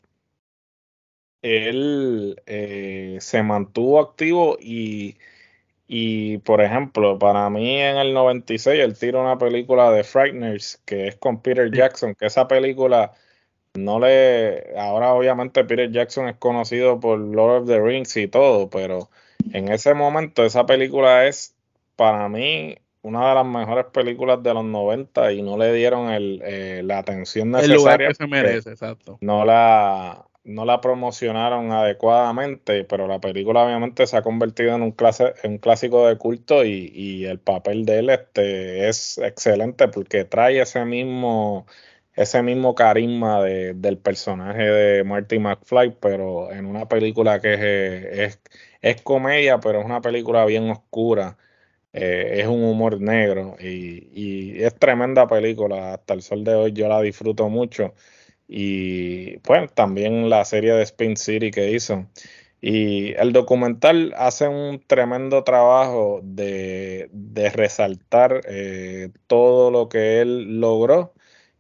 él 1.41 2.41
eh, 2.45 3.17
se 3.19 3.43
mantuvo 3.43 3.99
activo 3.99 4.57
y 4.59 5.17
y 5.91 6.37
por 6.37 6.61
ejemplo, 6.61 7.17
para 7.17 7.49
mí 7.49 7.81
en 7.81 7.97
el 7.97 8.13
96 8.13 8.79
él 8.79 8.95
tira 8.95 9.19
una 9.19 9.39
película 9.39 9.89
de 9.91 10.03
Frighteners 10.03 10.79
que 10.85 11.07
es 11.07 11.15
con 11.15 11.41
Peter 11.41 11.71
Jackson, 11.71 12.13
que 12.13 12.27
esa 12.27 12.47
película 12.47 13.13
no 13.73 13.99
le. 13.99 14.77
Ahora, 14.77 15.15
obviamente, 15.15 15.63
Peter 15.63 15.91
Jackson 15.91 16.27
es 16.27 16.35
conocido 16.37 16.99
por 16.99 17.17
Lord 17.17 17.63
of 17.63 17.67
the 17.67 17.79
Rings 17.79 18.15
y 18.17 18.27
todo, 18.27 18.69
pero 18.69 19.09
en 19.51 19.69
ese 19.69 19.95
momento 19.95 20.45
esa 20.45 20.67
película 20.67 21.25
es 21.25 21.55
para 21.95 22.29
mí 22.29 22.77
una 23.01 23.29
de 23.29 23.35
las 23.35 23.45
mejores 23.47 23.85
películas 23.85 24.43
de 24.43 24.53
los 24.53 24.65
90 24.65 25.31
y 25.31 25.41
no 25.41 25.57
le 25.57 25.73
dieron 25.73 26.11
el, 26.11 26.39
eh, 26.45 26.81
la 26.83 26.99
atención 26.99 27.49
necesaria. 27.49 27.73
El 27.73 27.81
lugar 27.81 28.07
que 28.07 28.13
se 28.13 28.27
merece, 28.27 28.69
exacto. 28.69 29.17
No 29.21 29.43
la, 29.43 30.28
no 30.49 30.65
la 30.65 30.81
promocionaron 30.81 31.71
adecuadamente, 31.71 32.83
pero 32.83 33.07
la 33.07 33.19
película 33.19 33.63
obviamente 33.65 34.07
se 34.07 34.17
ha 34.17 34.21
convertido 34.23 34.75
en 34.75 34.81
un, 34.81 34.91
clase, 34.91 35.33
en 35.43 35.53
un 35.53 35.57
clásico 35.59 36.07
de 36.07 36.17
culto 36.17 36.65
y, 36.65 37.25
el 37.25 37.39
papel 37.39 37.85
de 37.85 37.99
él 37.99 38.09
este, 38.09 38.89
es 38.89 39.17
excelente 39.19 39.87
porque 39.87 40.25
trae 40.25 40.59
ese 40.61 40.83
mismo, 40.85 41.67
ese 42.13 42.41
mismo 42.43 42.75
carisma 42.75 43.43
del 43.43 43.97
personaje 43.99 44.63
de 44.63 45.03
Marty 45.03 45.39
McFly, 45.39 45.97
pero 45.99 46.51
en 46.51 46.65
una 46.65 46.87
película 46.87 47.39
que 47.39 48.25
es, 48.25 48.41
es, 48.81 49.01
comedia, 49.01 49.59
pero 49.59 49.79
es 49.79 49.85
una 49.85 50.01
película 50.01 50.45
bien 50.45 50.69
oscura. 50.69 51.37
Eh, 51.93 52.41
es 52.41 52.47
un 52.47 52.63
humor 52.63 53.01
negro 53.01 53.55
y, 53.59 54.09
y 54.13 54.63
es 54.63 54.75
tremenda 54.75 55.27
película. 55.27 55.93
Hasta 55.95 56.13
el 56.13 56.21
sol 56.21 56.43
de 56.43 56.53
hoy 56.55 56.71
yo 56.73 56.87
la 56.87 57.01
disfruto 57.01 57.49
mucho 57.49 57.93
y 58.49 59.37
pues 59.39 59.71
también 59.73 60.29
la 60.29 60.43
serie 60.43 60.73
de 60.73 60.83
Spin 60.83 61.15
City 61.15 61.51
que 61.51 61.71
hizo. 61.71 62.07
Y 62.61 63.13
el 63.13 63.31
documental 63.31 64.13
hace 64.17 64.47
un 64.47 64.83
tremendo 64.85 65.43
trabajo 65.43 66.19
de, 66.23 67.09
resaltar 67.53 68.41
eh, 68.49 69.09
todo 69.27 69.71
lo 69.71 69.87
que 69.87 70.21
él 70.21 70.59
logró 70.59 71.13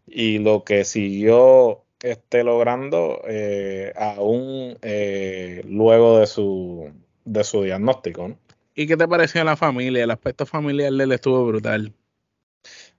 y 0.07 0.39
lo 0.39 0.63
que 0.63 0.83
siguió 0.83 1.83
esté 2.01 2.43
logrando 2.43 3.21
eh, 3.27 3.93
aún 3.95 4.77
eh, 4.81 5.61
luego 5.65 6.19
de 6.19 6.27
su, 6.27 6.91
de 7.23 7.43
su 7.43 7.63
diagnóstico. 7.63 8.35
¿Y 8.75 8.87
qué 8.87 8.97
te 8.97 9.07
pareció 9.07 9.43
la 9.43 9.55
familia? 9.55 10.03
El 10.03 10.11
aspecto 10.11 10.45
familiar 10.45 10.91
de 10.91 11.03
él 11.03 11.11
estuvo 11.11 11.45
brutal. 11.45 11.93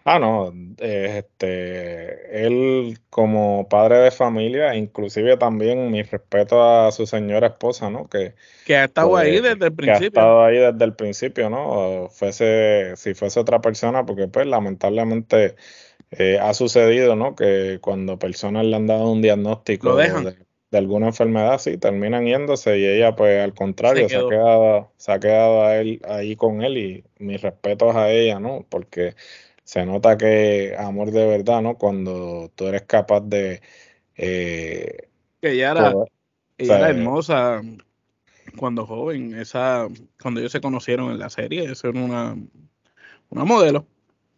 Ah, 0.05 0.19
no, 0.19 0.53
este, 0.79 2.47
él 2.47 2.99
como 3.11 3.69
padre 3.69 3.99
de 3.99 4.11
familia, 4.11 4.75
inclusive 4.75 5.37
también 5.37 5.91
mi 5.91 6.03
respeto 6.03 6.63
a 6.63 6.91
su 6.91 7.07
señora 7.07 7.49
esposa, 7.49 7.91
¿no? 7.91 8.09
Que, 8.09 8.35
que 8.65 8.77
ha 8.77 8.85
estado 8.85 9.15
ahí 9.17 9.41
pues, 9.41 9.53
desde 9.53 9.67
el 9.67 9.75
principio. 9.75 9.99
Que 9.99 10.05
ha 10.05 10.09
estado 10.09 10.45
ahí 10.45 10.57
desde 10.57 10.85
el 10.85 10.95
principio, 10.95 11.51
¿no? 11.51 12.09
Fuese, 12.11 12.95
si 12.97 13.13
fuese 13.13 13.41
otra 13.41 13.61
persona, 13.61 14.07
porque 14.07 14.27
pues 14.27 14.47
lamentablemente 14.47 15.57
eh, 16.13 16.39
ha 16.41 16.55
sucedido, 16.55 17.15
¿no? 17.15 17.37
Que 17.37 17.79
cuando 17.83 18.19
personas 18.19 18.65
le 18.65 18.77
han 18.77 18.87
dado 18.87 19.13
un 19.13 19.21
diagnóstico 19.21 19.97
de, 19.97 20.35
alguna 20.73 21.09
enfermedad, 21.09 21.59
sí, 21.59 21.79
terminan 21.79 22.25
yéndose 22.25 22.79
y 22.79 22.87
ella, 22.87 23.17
pues 23.17 23.43
al 23.43 23.55
contrario, 23.55 24.09
se, 24.09 24.17
ha 24.17 24.29
quedado, 24.29 24.93
se 24.97 25.13
ha 25.13 25.19
quedado 25.19 25.65
a 25.65 25.77
él, 25.77 26.01
ahí 26.09 26.37
con 26.37 26.63
él 26.63 26.79
y 26.79 27.05
mis 27.19 27.43
respetos 27.43 27.95
a 27.97 28.11
ella, 28.11 28.39
¿no? 28.39 28.65
Porque 28.69 29.15
se 29.71 29.87
nota 29.87 30.19
que 30.19 30.75
amor 30.77 31.13
de 31.13 31.25
verdad, 31.25 31.63
¿no? 31.63 31.79
Cuando 31.79 32.51
tú 32.57 32.67
eres 32.67 32.83
capaz 32.83 33.21
de... 33.21 33.63
Eh, 34.17 35.07
que 35.41 35.53
ella 35.53 35.71
era, 35.71 35.95
ella 36.59 36.79
era 36.79 36.91
hermosa 36.91 37.63
cuando 38.57 38.85
joven, 38.85 39.39
esa, 39.39 39.87
cuando 40.21 40.41
ellos 40.41 40.51
se 40.51 40.61
conocieron 40.61 41.13
en 41.13 41.21
la 41.21 41.31
serie, 41.31 41.71
eso 41.71 41.89
era 41.89 42.01
una, 42.01 42.37
una 43.29 43.45
modelo. 43.45 43.87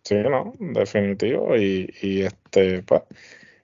Sí, 0.02 0.16
no, 0.16 0.52
definitivo. 0.58 1.56
Y, 1.56 1.90
y 2.02 2.20
este, 2.20 2.82
pues, 2.82 3.00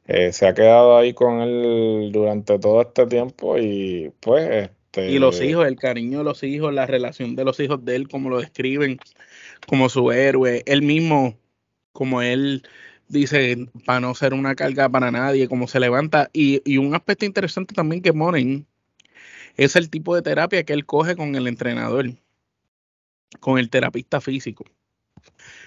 eh, 0.06 0.32
se 0.32 0.46
ha 0.46 0.54
quedado 0.54 0.96
ahí 0.96 1.12
con 1.12 1.42
él 1.42 2.08
durante 2.14 2.58
todo 2.58 2.80
este 2.80 3.04
tiempo 3.04 3.58
y 3.58 4.10
pues 4.20 4.70
este... 4.70 5.10
Y 5.10 5.18
los 5.18 5.38
hijos, 5.42 5.66
el 5.66 5.76
cariño 5.76 6.16
de 6.18 6.24
los 6.24 6.42
hijos, 6.44 6.72
la 6.72 6.86
relación 6.86 7.36
de 7.36 7.44
los 7.44 7.60
hijos 7.60 7.84
de 7.84 7.94
él, 7.94 8.08
como 8.08 8.30
lo 8.30 8.38
describen, 8.38 8.98
como 9.66 9.90
su 9.90 10.10
héroe, 10.12 10.62
él 10.64 10.80
mismo, 10.80 11.36
como 11.92 12.22
él 12.22 12.62
dice, 13.08 13.68
para 13.84 14.00
no 14.00 14.14
ser 14.14 14.34
una 14.34 14.54
carga 14.54 14.88
para 14.88 15.10
nadie, 15.10 15.48
como 15.48 15.68
se 15.68 15.80
levanta. 15.80 16.30
Y, 16.32 16.62
y 16.64 16.78
un 16.78 16.94
aspecto 16.94 17.24
interesante 17.24 17.74
también 17.74 18.02
que 18.02 18.12
ponen 18.12 18.66
es 19.56 19.76
el 19.76 19.90
tipo 19.90 20.14
de 20.14 20.22
terapia 20.22 20.64
que 20.64 20.72
él 20.72 20.86
coge 20.86 21.16
con 21.16 21.34
el 21.34 21.46
entrenador, 21.48 22.12
con 23.40 23.58
el 23.58 23.70
terapista 23.70 24.20
físico. 24.20 24.64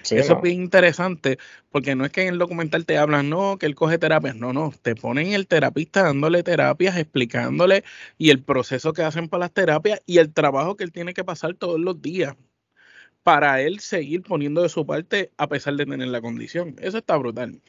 Eso 0.10 0.36
es 0.36 0.42
bien 0.42 0.64
interesante, 0.64 1.38
porque 1.70 1.96
no 1.96 2.06
es 2.06 2.12
que 2.12 2.24
en 2.24 2.30
el 2.30 2.40
documental 2.40 2.86
te 2.86 2.98
hablan, 2.98 3.30
no, 3.30 3.58
que 3.58 3.66
él 3.66 3.76
coge 3.76 3.98
terapias, 3.98 4.36
no, 4.36 4.54
no, 4.54 4.74
te 4.82 4.96
ponen 4.96 5.34
el 5.34 5.48
terapista 5.48 6.04
dándole 6.04 6.42
terapias, 6.44 6.98
explicándole 6.98 7.84
y 8.18 8.32
el 8.32 8.42
proceso 8.42 8.94
que 8.94 9.04
hacen 9.04 9.30
para 9.30 9.42
las 9.42 9.54
terapias 9.54 10.02
y 10.06 10.18
el 10.18 10.34
trabajo 10.34 10.76
que 10.76 10.84
él 10.84 10.92
tiene 10.92 11.14
que 11.14 11.24
pasar 11.24 11.54
todos 11.54 11.80
los 11.80 12.02
días 12.02 12.36
para 13.24 13.62
él 13.62 13.80
seguir 13.80 14.24
poniendo 14.24 14.62
de 14.62 14.70
su 14.70 14.86
parte 14.86 15.32
a 15.38 15.48
pesar 15.48 15.76
de 15.76 15.86
tener 15.86 16.08
la 16.08 16.22
condición. 16.22 16.76
Eso 16.80 16.98
está 16.98 17.18
brutal. 17.18 17.62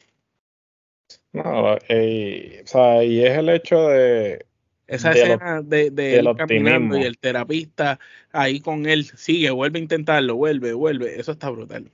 No, 1.31 1.77
eh, 1.89 2.61
o 2.63 2.67
sea, 2.67 3.03
y 3.03 3.23
es 3.23 3.37
el 3.37 3.49
hecho 3.49 3.87
de, 3.87 4.45
esa 4.87 5.11
escena 5.11 5.61
de, 5.61 5.91
de 5.91 6.19
él 6.19 6.29
caminando 6.37 6.97
y 6.97 7.03
el 7.03 7.17
terapista 7.17 7.99
ahí 8.31 8.59
con 8.59 8.85
él 8.85 9.05
sigue, 9.05 9.49
vuelve 9.51 9.79
a 9.79 9.81
intentarlo, 9.81 10.35
vuelve, 10.35 10.73
vuelve. 10.73 11.19
Eso 11.19 11.31
está 11.31 11.49
brutal. 11.49 11.91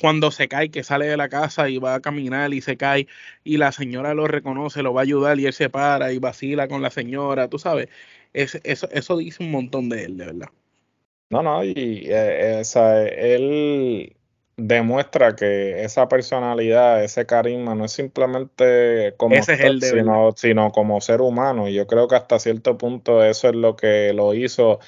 Cuando 0.00 0.30
se 0.30 0.48
cae, 0.48 0.70
que 0.70 0.84
sale 0.84 1.06
de 1.06 1.16
la 1.16 1.28
casa 1.28 1.68
y 1.68 1.78
va 1.78 1.94
a 1.94 2.00
caminar 2.00 2.52
y 2.54 2.60
se 2.60 2.76
cae 2.76 3.06
y 3.44 3.56
la 3.58 3.72
señora 3.72 4.14
lo 4.14 4.26
reconoce, 4.26 4.82
lo 4.82 4.94
va 4.94 5.02
a 5.02 5.04
ayudar 5.04 5.38
y 5.38 5.46
él 5.46 5.52
se 5.52 5.68
para 5.68 6.12
y 6.12 6.18
vacila 6.18 6.68
con 6.68 6.82
la 6.82 6.90
señora, 6.90 7.48
tú 7.48 7.58
sabes. 7.58 7.88
eso, 8.32 8.58
eso 8.90 9.16
dice 9.16 9.42
un 9.42 9.50
montón 9.50 9.88
de 9.88 10.04
él, 10.04 10.16
de 10.16 10.26
verdad. 10.26 10.48
No, 11.30 11.42
no, 11.42 11.64
y 11.64 12.06
eh, 12.08 12.62
él 13.16 14.16
demuestra 14.56 15.34
que 15.36 15.82
esa 15.84 16.08
personalidad, 16.08 17.02
ese 17.04 17.26
carisma 17.26 17.74
no 17.74 17.84
es 17.84 17.92
simplemente 17.92 19.14
como 19.16 19.34
sino, 19.42 20.32
sino 20.36 20.72
como 20.72 21.00
ser 21.00 21.20
humano. 21.20 21.68
Y 21.68 21.74
yo 21.74 21.86
creo 21.86 22.08
que 22.08 22.16
hasta 22.16 22.38
cierto 22.38 22.78
punto 22.78 23.24
eso 23.24 23.48
es 23.48 23.54
lo 23.54 23.76
que 23.76 24.12
lo 24.14 24.34
hizo 24.34 24.78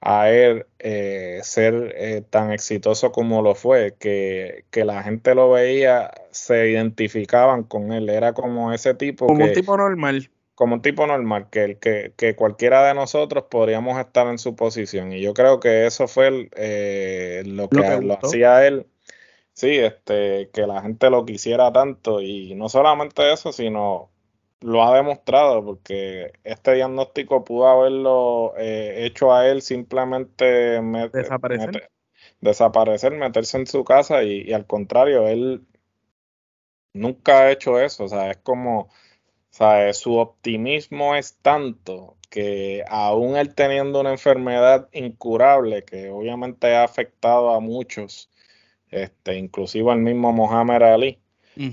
a 0.00 0.30
él 0.30 0.66
eh, 0.78 1.40
ser 1.42 1.94
eh, 1.96 2.22
tan 2.28 2.52
exitoso 2.52 3.12
como 3.12 3.42
lo 3.42 3.54
fue, 3.54 3.94
que, 3.98 4.64
que, 4.70 4.84
la 4.84 5.02
gente 5.02 5.34
lo 5.34 5.50
veía, 5.50 6.10
se 6.30 6.70
identificaban 6.70 7.64
con 7.64 7.92
él, 7.92 8.08
era 8.08 8.32
como 8.32 8.72
ese 8.72 8.94
tipo. 8.94 9.26
Como 9.26 9.44
un 9.44 9.52
tipo 9.52 9.76
normal. 9.76 10.30
Como 10.60 10.74
un 10.74 10.82
tipo 10.82 11.06
normal, 11.06 11.48
que, 11.48 11.78
que, 11.78 12.12
que, 12.18 12.36
cualquiera 12.36 12.86
de 12.86 12.92
nosotros 12.92 13.44
podríamos 13.48 13.98
estar 13.98 14.26
en 14.26 14.36
su 14.36 14.56
posición. 14.56 15.10
Y 15.10 15.22
yo 15.22 15.32
creo 15.32 15.58
que 15.58 15.86
eso 15.86 16.06
fue 16.06 16.50
eh, 16.54 17.42
lo 17.46 17.70
que 17.70 17.78
lo, 17.78 18.00
lo 18.02 18.18
hacía 18.22 18.66
él. 18.66 18.86
Sí, 19.54 19.78
este, 19.78 20.50
que 20.52 20.66
la 20.66 20.82
gente 20.82 21.08
lo 21.08 21.24
quisiera 21.24 21.72
tanto. 21.72 22.20
Y 22.20 22.54
no 22.56 22.68
solamente 22.68 23.32
eso, 23.32 23.52
sino 23.52 24.10
lo 24.60 24.84
ha 24.84 24.94
demostrado 24.94 25.64
porque 25.64 26.34
este 26.44 26.74
diagnóstico 26.74 27.42
pudo 27.42 27.66
haberlo 27.66 28.52
eh, 28.58 29.06
hecho 29.06 29.32
a 29.32 29.48
él 29.48 29.62
simplemente 29.62 30.44
desaparecer. 31.10 31.90
desaparecer, 32.42 33.12
meterse 33.12 33.56
en 33.56 33.66
su 33.66 33.82
casa. 33.82 34.22
Y, 34.24 34.52
al 34.52 34.66
contrario, 34.66 35.26
él 35.26 35.64
nunca 36.92 37.44
ha 37.44 37.50
hecho 37.50 37.80
eso, 37.80 38.04
o 38.04 38.08
sea, 38.08 38.30
es 38.30 38.36
como, 38.36 38.90
su 39.92 40.16
optimismo 40.16 41.14
es 41.14 41.36
tanto 41.42 42.16
que 42.30 42.84
aún 42.88 43.36
él 43.36 43.54
teniendo 43.54 44.00
una 44.00 44.12
enfermedad 44.12 44.88
incurable 44.92 45.84
que 45.84 46.08
obviamente 46.08 46.74
ha 46.74 46.84
afectado 46.84 47.50
a 47.50 47.60
muchos, 47.60 48.30
este, 48.88 49.36
inclusive 49.36 49.92
el 49.92 49.98
mismo 49.98 50.32
Mohamed 50.32 50.82
Ali, 50.82 51.18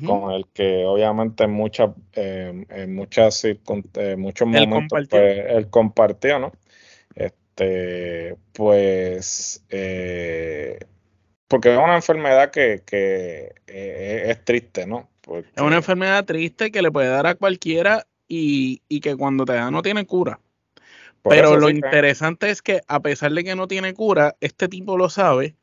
con 0.06 0.32
el 0.34 0.48
que 0.48 0.84
obviamente 0.86 1.46
en 1.46 1.52
muchas, 1.52 1.92
eh, 2.14 2.66
en 2.70 2.96
muchas 2.96 3.46
eh, 3.46 3.58
muchos 4.18 4.48
momentos 4.48 5.08
pues, 5.10 5.40
él 5.48 5.70
compartió, 5.70 6.40
¿no? 6.40 6.52
Este, 7.16 8.36
pues, 8.52 9.64
eh, 9.70 10.80
porque 11.48 11.72
es 11.72 11.78
una 11.78 11.96
enfermedad 11.96 12.52
que, 12.52 12.82
que 12.86 13.54
es 13.66 14.44
triste, 14.44 14.86
¿no? 14.88 15.08
Es 15.36 15.62
una 15.62 15.78
enfermedad 15.78 16.26
triste 16.26 16.72
que 16.72 16.82
le 16.82 16.92
puede 16.92 17.10
dar 17.10 17.28
a 17.28 17.36
cualquiera 17.36 18.08
y, 18.28 18.82
y 18.88 19.00
que 19.00 19.16
cuando 19.16 19.46
te 19.46 19.54
da 19.54 19.72
no 19.72 19.82
tiene 19.82 20.06
cura. 20.06 20.40
Pero 21.24 21.58
lo 21.58 21.70
interesante 21.70 22.50
es 22.50 22.62
que 22.62 22.82
a 22.88 23.02
pesar 23.02 23.34
de 23.34 23.44
que 23.44 23.56
no 23.56 23.68
tiene 23.68 23.94
cura, 23.94 24.36
este 24.40 24.68
tipo 24.68 24.98
lo 24.98 25.10
sabe 25.10 25.56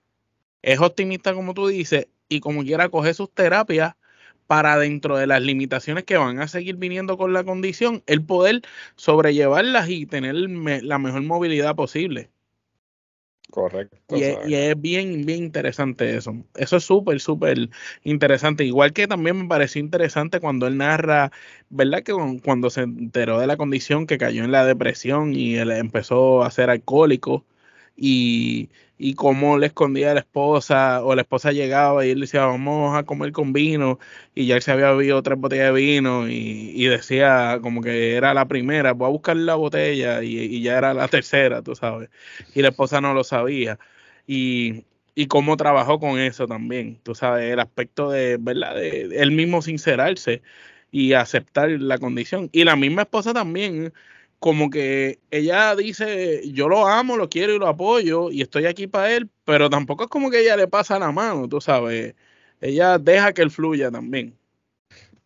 es 0.62 0.80
optimista 0.80 1.35
como 1.35 1.54
tú 1.54 1.66
dices 1.66 2.09
y 2.28 2.40
como 2.40 2.62
quiera 2.62 2.88
coge 2.88 3.14
sus 3.14 3.30
terapias 3.33 3.94
para 4.47 4.78
dentro 4.78 5.16
de 5.16 5.26
las 5.26 5.42
limitaciones 5.42 6.04
que 6.04 6.16
van 6.16 6.40
a 6.40 6.49
seguir 6.49 6.76
viniendo 6.76 7.16
con 7.16 7.33
la 7.33 7.44
condición, 7.44 8.02
el 8.06 8.25
poder 8.25 8.62
sobrellevarlas 8.97 9.88
y 9.88 10.06
tener 10.06 10.35
la 10.35 10.99
mejor 10.99 11.23
movilidad 11.23 11.75
posible. 11.75 12.30
Correcto. 13.54 13.96
Y 14.16 14.25
es, 14.25 14.80
bien, 14.80 15.25
bien 15.25 15.44
interesante 15.44 16.16
eso. 16.16 16.34
Eso 16.56 16.76
es 16.76 16.82
súper, 16.82 17.20
súper 17.20 17.70
interesante. 18.02 18.64
Igual 18.64 18.92
que 18.92 19.06
también 19.06 19.42
me 19.42 19.46
pareció 19.46 19.80
interesante 19.80 20.40
cuando 20.40 20.66
él 20.66 20.76
narra, 20.76 21.30
¿verdad? 21.68 22.02
Que 22.02 22.12
cuando 22.42 22.68
se 22.68 22.80
enteró 22.80 23.38
de 23.38 23.46
la 23.46 23.56
condición 23.56 24.08
que 24.08 24.18
cayó 24.18 24.42
en 24.42 24.50
la 24.50 24.66
depresión 24.66 25.34
y 25.34 25.54
él 25.54 25.70
empezó 25.70 26.42
a 26.42 26.50
ser 26.50 26.68
alcohólico 26.68 27.44
y, 27.96 28.70
y 28.98 29.14
cómo 29.14 29.58
le 29.58 29.66
escondía 29.66 30.12
a 30.12 30.14
la 30.14 30.20
esposa, 30.20 31.04
o 31.04 31.14
la 31.14 31.22
esposa 31.22 31.52
llegaba 31.52 32.06
y 32.06 32.10
él 32.10 32.20
decía, 32.20 32.46
vamos 32.46 32.96
a 32.96 33.04
comer 33.04 33.32
con 33.32 33.52
vino, 33.52 33.98
y 34.34 34.46
ya 34.46 34.56
él 34.56 34.62
se 34.62 34.72
había 34.72 34.90
bebido 34.92 35.22
tres 35.22 35.38
botellas 35.38 35.66
de 35.66 35.80
vino, 35.80 36.28
y, 36.28 36.84
decía 36.86 37.58
como 37.62 37.82
que 37.82 38.14
era 38.14 38.34
la 38.34 38.46
primera, 38.46 38.92
voy 38.92 39.06
a 39.06 39.10
buscar 39.10 39.36
la 39.36 39.54
botella, 39.56 40.22
y, 40.22 40.62
ya 40.62 40.78
era 40.78 40.94
la 40.94 41.08
tercera, 41.08 41.62
tú 41.62 41.74
sabes, 41.74 42.10
y 42.54 42.62
la 42.62 42.68
esposa 42.68 43.00
no 43.00 43.14
lo 43.14 43.24
sabía, 43.24 43.78
y, 44.26 44.84
y 45.14 45.26
cómo 45.26 45.56
trabajó 45.56 45.98
con 46.00 46.18
eso 46.18 46.46
también, 46.46 46.98
tú 47.02 47.14
sabes, 47.14 47.52
el 47.52 47.60
aspecto 47.60 48.10
de, 48.10 48.36
¿verdad?, 48.38 48.74
de 48.76 49.08
él 49.16 49.30
mismo 49.32 49.62
sincerarse 49.62 50.42
y 50.90 51.14
aceptar 51.14 51.70
la 51.70 51.98
condición, 51.98 52.48
y 52.52 52.64
la 52.64 52.76
misma 52.76 53.02
esposa 53.02 53.32
también, 53.34 53.92
como 54.44 54.68
que 54.68 55.20
ella 55.30 55.74
dice, 55.74 56.42
yo 56.52 56.68
lo 56.68 56.86
amo, 56.86 57.16
lo 57.16 57.30
quiero 57.30 57.54
y 57.54 57.58
lo 57.58 57.66
apoyo 57.66 58.30
y 58.30 58.42
estoy 58.42 58.66
aquí 58.66 58.86
para 58.86 59.10
él, 59.10 59.30
pero 59.46 59.70
tampoco 59.70 60.04
es 60.04 60.10
como 60.10 60.30
que 60.30 60.40
ella 60.40 60.54
le 60.54 60.68
pasa 60.68 60.98
la 60.98 61.10
mano, 61.12 61.48
tú 61.48 61.62
sabes. 61.62 62.14
Ella 62.60 62.98
deja 62.98 63.32
que 63.32 63.40
él 63.40 63.50
fluya 63.50 63.90
también. 63.90 64.36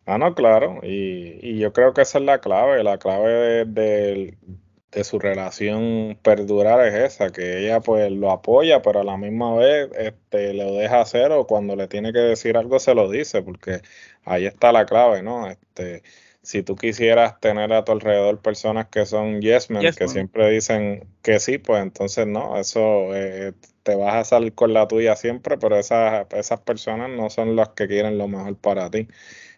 Ah, 0.05 0.17
no, 0.17 0.33
claro. 0.33 0.79
Y, 0.83 1.57
yo 1.59 1.73
creo 1.73 1.93
que 1.93 2.03
esa 2.03 2.19
es 2.19 2.23
la 2.23 2.39
clave. 2.39 2.81
La 2.81 2.97
clave 2.97 3.65
de, 3.65 4.37
su 5.03 5.19
relación 5.19 6.17
perdurar 6.23 6.87
es 6.87 7.13
esa, 7.13 7.29
que 7.29 7.65
ella 7.65 7.81
pues 7.81 8.09
lo 8.13 8.31
apoya, 8.31 8.81
pero 8.81 9.01
a 9.01 9.03
la 9.03 9.17
misma 9.17 9.53
vez 9.53 9.89
este, 9.97 10.53
lo 10.53 10.75
deja 10.75 11.01
hacer 11.01 11.33
o 11.33 11.45
cuando 11.45 11.75
le 11.75 11.89
tiene 11.89 12.13
que 12.13 12.19
decir 12.19 12.55
algo 12.55 12.79
se 12.79 12.95
lo 12.95 13.09
dice, 13.11 13.41
porque 13.41 13.81
ahí 14.23 14.45
está 14.45 14.71
la 14.71 14.85
clave, 14.85 15.23
¿no? 15.23 15.49
Este, 15.49 16.03
si 16.41 16.63
tú 16.63 16.75
quisieras 16.75 17.39
tener 17.39 17.73
a 17.73 17.83
tu 17.83 17.91
alrededor 17.91 18.41
personas 18.41 18.87
que 18.87 19.05
son 19.05 19.41
yes 19.41 19.69
men, 19.69 19.93
que 19.93 20.07
siempre 20.07 20.49
dicen 20.49 21.07
que 21.21 21.39
sí, 21.39 21.57
pues 21.57 21.81
entonces 21.81 22.27
no, 22.27 22.57
eso 22.57 23.13
eh, 23.13 23.53
te 23.83 23.95
vas 23.95 24.15
a 24.15 24.23
salir 24.23 24.53
con 24.53 24.73
la 24.73 24.87
tuya 24.87 25.15
siempre, 25.15 25.57
pero 25.57 25.77
esas, 25.77 26.27
esas 26.31 26.61
personas 26.61 27.09
no 27.09 27.29
son 27.29 27.55
las 27.55 27.69
que 27.69 27.87
quieren 27.87 28.17
lo 28.17 28.27
mejor 28.27 28.55
para 28.57 28.89
ti. 28.89 29.07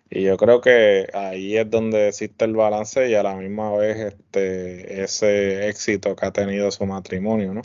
Y 0.09 0.23
yo 0.23 0.35
creo 0.35 0.59
que 0.59 1.07
ahí 1.13 1.55
es 1.55 1.69
donde 1.69 2.09
existe 2.09 2.43
el 2.43 2.53
balance 2.53 3.09
y 3.09 3.15
a 3.15 3.23
la 3.23 3.35
misma 3.35 3.73
vez 3.77 3.97
este, 3.97 5.03
ese 5.03 5.69
éxito 5.69 6.17
que 6.17 6.25
ha 6.25 6.31
tenido 6.31 6.69
su 6.71 6.85
matrimonio, 6.85 7.53
¿no? 7.53 7.61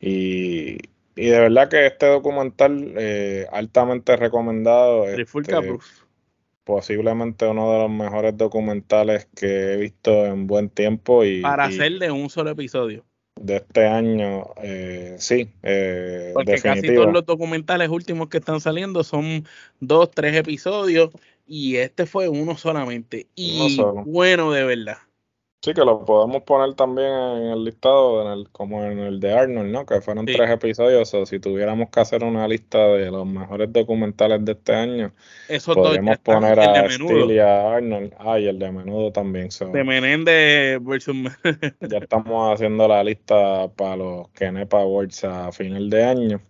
Y, 0.00 0.78
de 1.14 1.38
verdad 1.38 1.68
que 1.68 1.86
este 1.86 2.06
documental 2.06 2.94
eh, 2.96 3.46
altamente 3.52 4.16
recomendado. 4.16 5.06
Este, 5.06 5.78
posiblemente 6.64 7.46
uno 7.46 7.72
de 7.72 7.78
los 7.78 7.90
mejores 7.90 8.36
documentales 8.36 9.28
que 9.34 9.74
he 9.74 9.76
visto 9.76 10.26
en 10.26 10.46
buen 10.46 10.68
tiempo. 10.70 11.24
Y, 11.24 11.40
Para 11.40 11.64
hacer 11.64 11.98
de 11.98 12.10
un 12.10 12.30
solo 12.30 12.50
episodio. 12.50 13.04
De 13.40 13.56
este 13.56 13.86
año, 13.86 14.44
eh, 14.62 15.16
sí. 15.18 15.48
Eh, 15.62 16.32
Porque 16.34 16.60
casi 16.60 16.94
todos 16.94 17.12
los 17.12 17.24
documentales 17.24 17.88
últimos 17.88 18.28
que 18.28 18.38
están 18.38 18.60
saliendo 18.60 19.02
son 19.02 19.46
dos, 19.80 20.10
tres 20.10 20.36
episodios 20.36 21.10
y 21.46 21.76
este 21.76 22.04
fue 22.04 22.28
uno 22.28 22.56
solamente. 22.56 23.26
Y 23.34 23.80
bueno, 24.04 24.52
de 24.52 24.64
verdad. 24.64 24.98
Sí, 25.62 25.74
que 25.74 25.84
lo 25.84 26.06
podemos 26.06 26.42
poner 26.44 26.74
también 26.74 27.10
en 27.10 27.46
el 27.48 27.64
listado, 27.64 28.22
en 28.22 28.38
el, 28.38 28.48
como 28.48 28.82
en 28.82 28.98
el 28.98 29.20
de 29.20 29.34
Arnold, 29.34 29.70
¿no? 29.70 29.84
Que 29.84 30.00
fueron 30.00 30.24
tres 30.24 30.48
episodios. 30.48 31.12
O 31.12 31.26
si 31.26 31.38
tuviéramos 31.38 31.90
que 31.90 32.00
hacer 32.00 32.24
una 32.24 32.48
lista 32.48 32.78
de 32.78 33.10
los 33.10 33.26
mejores 33.26 33.70
documentales 33.70 34.42
de 34.42 34.52
este 34.52 34.74
año, 34.74 35.12
podemos 35.74 36.16
poner 36.18 36.58
a 36.60 36.88
Steele 36.88 37.34
y 37.34 37.38
a 37.40 37.74
Arnold. 37.74 38.14
Ah, 38.18 38.38
y 38.38 38.48
el 38.48 38.58
de 38.58 38.72
menudo 38.72 39.12
también. 39.12 39.50
De 39.70 39.84
Menéndez 39.84 40.82
versus. 40.82 41.14
ya 41.80 41.98
estamos 41.98 42.54
haciendo 42.54 42.88
la 42.88 43.04
lista 43.04 43.68
para 43.68 43.96
los 43.96 44.28
Kenepa 44.30 44.80
Awards 44.80 45.24
a 45.24 45.52
final 45.52 45.90
de 45.90 46.04
año. 46.04 46.40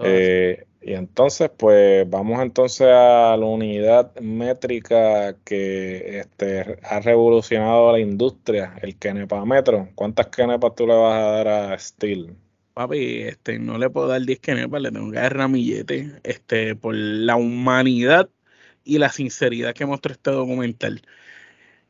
Eh, 0.00 0.64
y 0.82 0.94
entonces, 0.94 1.50
pues 1.56 2.08
vamos 2.08 2.40
entonces 2.40 2.86
a 2.88 3.36
la 3.36 3.44
unidad 3.44 4.14
métrica 4.20 5.36
que 5.44 6.20
este, 6.20 6.78
ha 6.82 7.00
revolucionado 7.00 7.92
la 7.92 8.00
industria, 8.00 8.74
el 8.82 8.96
Kenepa 8.96 9.44
Metro. 9.44 9.90
¿Cuántas 9.94 10.28
Kenepas 10.28 10.74
tú 10.74 10.86
le 10.86 10.94
vas 10.94 11.22
a 11.22 11.30
dar 11.32 11.48
a 11.48 11.78
Steel? 11.78 12.34
Papi, 12.72 13.22
este, 13.22 13.58
no 13.58 13.76
le 13.76 13.90
puedo 13.90 14.08
dar 14.08 14.22
10 14.22 14.40
Kenepas, 14.40 14.80
le 14.80 14.90
tengo 14.90 15.10
que 15.10 15.18
dar 15.18 15.36
ramillete 15.36 16.12
este, 16.22 16.74
por 16.76 16.94
la 16.94 17.36
humanidad 17.36 18.30
y 18.82 18.98
la 18.98 19.10
sinceridad 19.10 19.74
que 19.74 19.84
muestra 19.84 20.12
este 20.12 20.30
documental. 20.30 21.02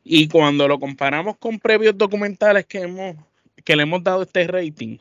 Y 0.03 0.27
cuando 0.27 0.67
lo 0.67 0.79
comparamos 0.79 1.37
con 1.37 1.59
previos 1.59 1.97
documentales 1.97 2.65
que, 2.65 2.79
hemos, 2.81 3.15
que 3.63 3.75
le 3.75 3.83
hemos 3.83 4.03
dado 4.03 4.23
este 4.23 4.47
rating, 4.47 4.97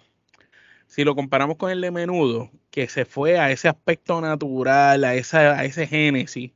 si 0.90 1.04
lo 1.04 1.14
comparamos 1.14 1.56
con 1.56 1.70
el 1.70 1.80
de 1.80 1.90
menudo, 1.92 2.50
que 2.70 2.88
se 2.88 3.04
fue 3.06 3.38
a 3.38 3.50
ese 3.52 3.68
aspecto 3.68 4.20
natural, 4.20 5.04
a, 5.04 5.14
esa, 5.14 5.59
a 5.59 5.64
ese 5.64 5.87
génesis, 5.87 6.52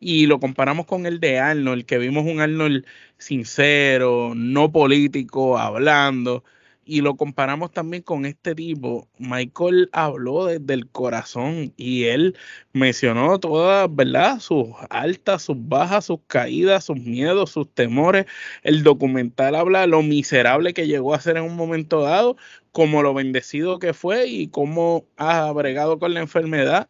y 0.00 0.26
lo 0.26 0.40
comparamos 0.40 0.86
con 0.86 1.06
el 1.06 1.20
de 1.20 1.38
Arnold, 1.40 1.86
que 1.86 1.98
vimos 1.98 2.26
un 2.26 2.40
Arnold 2.40 2.86
sincero, 3.18 4.34
no 4.36 4.72
político, 4.72 5.58
hablando, 5.58 6.44
y 6.86 7.00
lo 7.00 7.16
comparamos 7.16 7.72
también 7.72 8.02
con 8.04 8.24
este 8.26 8.54
tipo, 8.54 9.08
Michael 9.18 9.90
habló 9.92 10.46
desde 10.46 10.72
el 10.74 10.88
corazón 10.88 11.74
y 11.76 12.04
él 12.04 12.36
mencionó 12.72 13.38
todas, 13.40 13.94
¿verdad? 13.94 14.38
Sus 14.38 14.68
altas, 14.88 15.42
sus 15.42 15.56
bajas, 15.68 16.06
sus 16.06 16.20
caídas, 16.28 16.84
sus 16.84 16.96
miedos, 16.96 17.50
sus 17.50 17.68
temores. 17.74 18.26
El 18.62 18.84
documental 18.84 19.56
habla 19.56 19.86
lo 19.88 20.02
miserable 20.02 20.74
que 20.74 20.86
llegó 20.86 21.12
a 21.14 21.20
ser 21.20 21.36
en 21.38 21.44
un 21.44 21.56
momento 21.56 22.02
dado, 22.02 22.36
como 22.72 23.02
lo 23.02 23.14
bendecido 23.14 23.80
que 23.80 23.92
fue 23.92 24.28
y 24.28 24.48
cómo 24.48 25.06
ha 25.16 25.50
bregado 25.52 25.98
con 25.98 26.14
la 26.14 26.20
enfermedad 26.20 26.88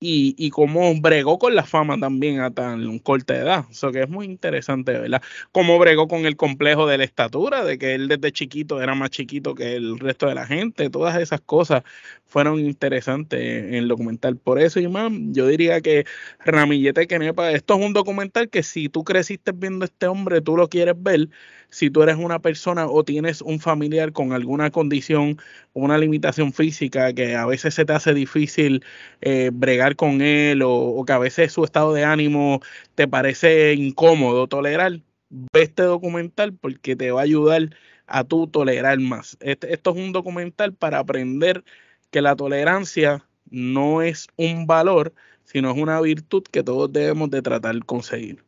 y, 0.00 0.34
y 0.38 0.50
cómo 0.50 0.94
bregó 1.00 1.38
con 1.38 1.54
la 1.54 1.64
fama 1.64 1.98
también 1.98 2.40
a 2.40 2.50
tan 2.50 2.98
corta 3.00 3.36
edad. 3.36 3.64
Eso 3.70 3.90
que 3.90 4.02
es 4.02 4.08
muy 4.08 4.26
interesante, 4.26 4.92
¿verdad? 4.92 5.22
Cómo 5.52 5.78
bregó 5.78 6.08
con 6.08 6.26
el 6.26 6.36
complejo 6.36 6.86
de 6.86 6.98
la 6.98 7.04
estatura, 7.04 7.64
de 7.64 7.78
que 7.78 7.94
él 7.94 8.08
desde 8.08 8.32
chiquito 8.32 8.80
era 8.80 8.94
más 8.94 9.10
chiquito 9.10 9.54
que 9.54 9.74
el 9.76 9.98
resto 9.98 10.26
de 10.26 10.34
la 10.34 10.46
gente. 10.46 10.90
Todas 10.90 11.20
esas 11.20 11.40
cosas 11.40 11.82
fueron 12.26 12.60
interesantes 12.60 13.40
en 13.40 13.74
el 13.74 13.88
documental. 13.88 14.36
Por 14.36 14.60
eso, 14.60 14.80
Imán, 14.80 15.34
yo 15.34 15.46
diría 15.48 15.80
que 15.80 16.04
Ramillete 16.44 17.06
Kenepa, 17.06 17.50
esto 17.52 17.74
es 17.74 17.84
un 17.84 17.92
documental 17.92 18.50
que 18.50 18.62
si 18.62 18.88
tú 18.88 19.04
creciste 19.04 19.52
viendo 19.52 19.84
a 19.84 19.86
este 19.86 20.06
hombre, 20.06 20.40
tú 20.40 20.56
lo 20.56 20.68
quieres 20.68 20.94
ver 20.98 21.28
si 21.70 21.90
tú 21.90 22.02
eres 22.02 22.16
una 22.16 22.40
persona 22.40 22.86
o 22.86 23.04
tienes 23.04 23.42
un 23.42 23.60
familiar 23.60 24.12
con 24.12 24.32
alguna 24.32 24.70
condición 24.70 25.38
una 25.72 25.98
limitación 25.98 26.52
física 26.52 27.12
que 27.12 27.36
a 27.36 27.46
veces 27.46 27.74
se 27.74 27.84
te 27.84 27.92
hace 27.92 28.14
difícil 28.14 28.84
eh, 29.20 29.50
bregar 29.52 29.96
con 29.96 30.20
él 30.22 30.62
o, 30.64 31.04
que 31.06 31.12
a 31.12 31.18
veces 31.18 31.52
su 31.52 31.64
estado 31.64 31.92
de 31.92 32.04
ánimo 32.04 32.60
te 32.94 33.08
parece 33.08 33.74
incómodo 33.74 34.46
tolerar, 34.48 35.00
ve 35.30 35.62
este 35.62 35.82
documental 35.82 36.54
porque 36.54 36.96
te 36.96 37.10
va 37.10 37.20
a 37.20 37.24
ayudar 37.24 37.70
a 38.06 38.24
tú 38.24 38.46
tolerar 38.48 38.98
más. 38.98 39.36
Este, 39.40 39.72
esto 39.72 39.90
es 39.90 39.96
un 39.96 40.12
documental 40.12 40.74
para 40.74 40.98
aprender 40.98 41.64
que 42.10 42.22
la 42.22 42.36
tolerancia 42.36 43.24
no 43.50 44.02
es 44.02 44.28
un 44.36 44.66
valor, 44.66 45.14
sino 45.44 45.70
es 45.70 45.78
una 45.78 46.00
virtud 46.00 46.44
que 46.50 46.62
todos 46.62 46.92
debemos 46.92 47.30
de 47.30 47.42
tratar 47.42 47.74
de 47.74 47.82
conseguir. 47.82 48.47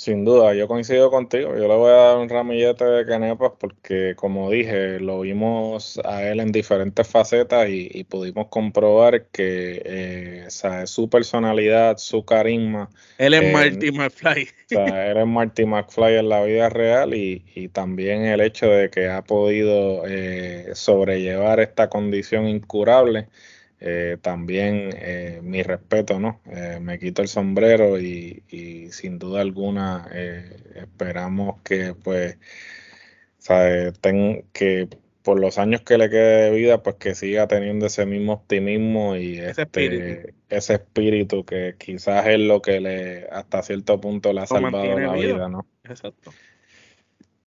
Sin 0.00 0.24
duda, 0.24 0.54
yo 0.54 0.66
coincido 0.66 1.10
contigo. 1.10 1.54
Yo 1.58 1.68
le 1.68 1.76
voy 1.76 1.90
a 1.90 1.94
dar 1.96 2.16
un 2.16 2.30
ramillete 2.30 2.86
de 2.86 3.04
canepas 3.04 3.52
porque, 3.60 4.14
como 4.16 4.50
dije, 4.50 4.98
lo 4.98 5.20
vimos 5.20 6.00
a 6.06 6.22
él 6.22 6.40
en 6.40 6.52
diferentes 6.52 7.06
facetas 7.06 7.68
y, 7.68 8.02
pudimos 8.04 8.46
comprobar 8.48 9.26
que 9.26 9.82
eh, 9.84 10.46
su 10.86 11.10
personalidad, 11.10 11.98
su 11.98 12.24
carisma. 12.24 12.88
Él 13.18 13.34
es 13.34 13.52
Marty 13.52 13.92
McFly. 13.92 14.48
él 14.70 15.16
es 15.18 15.26
Marty 15.26 15.66
McFly 15.66 16.16
en 16.16 16.30
la 16.30 16.44
vida 16.44 16.70
real 16.70 17.12
y, 17.12 17.44
y 17.54 17.68
también 17.68 18.22
el 18.22 18.40
hecho 18.40 18.70
de 18.70 18.88
que 18.88 19.10
ha 19.10 19.22
podido 19.22 20.04
eh, 20.06 20.70
sobrellevar 20.72 21.60
esta 21.60 21.90
condición 21.90 22.48
incurable. 22.48 23.28
Eh, 23.82 24.18
también 24.20 24.90
eh, 24.94 25.40
mi 25.42 25.62
respeto, 25.62 26.20
¿no? 26.20 26.42
Eh, 26.52 26.78
me 26.82 26.98
quito 26.98 27.22
el 27.22 27.28
sombrero 27.28 27.98
y, 27.98 28.42
sin 28.92 29.18
duda 29.18 29.40
alguna 29.40 30.06
esperamos 30.74 31.62
que 31.62 31.94
pues, 31.94 32.36
¿sabe? 33.38 33.92
que 34.52 34.88
por 35.22 35.40
los 35.40 35.58
años 35.58 35.80
que 35.82 35.96
le 35.96 36.10
quede 36.10 36.50
de 36.50 36.56
vida, 36.56 36.82
pues 36.82 36.96
que 36.96 37.14
siga 37.14 37.46
teniendo 37.48 37.86
ese 37.86 38.04
mismo 38.04 38.34
optimismo 38.34 39.16
y 39.16 39.38
ese, 39.38 39.62
este, 39.62 39.62
espíritu. 39.62 40.34
ese 40.48 40.74
espíritu 40.74 41.44
que 41.44 41.74
quizás 41.78 42.26
es 42.26 42.40
lo 42.40 42.60
que 42.60 42.80
le 42.80 43.28
hasta 43.30 43.62
cierto 43.62 44.00
punto 44.00 44.32
le 44.32 44.40
ha 44.42 44.46
salvado 44.46 44.98
la 44.98 45.12
vida. 45.12 45.48
¿no? 45.48 45.66
Exacto. 45.84 46.32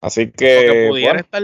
Así 0.00 0.30
que... 0.30 0.86
pudiera 0.88 1.20
estar 1.20 1.42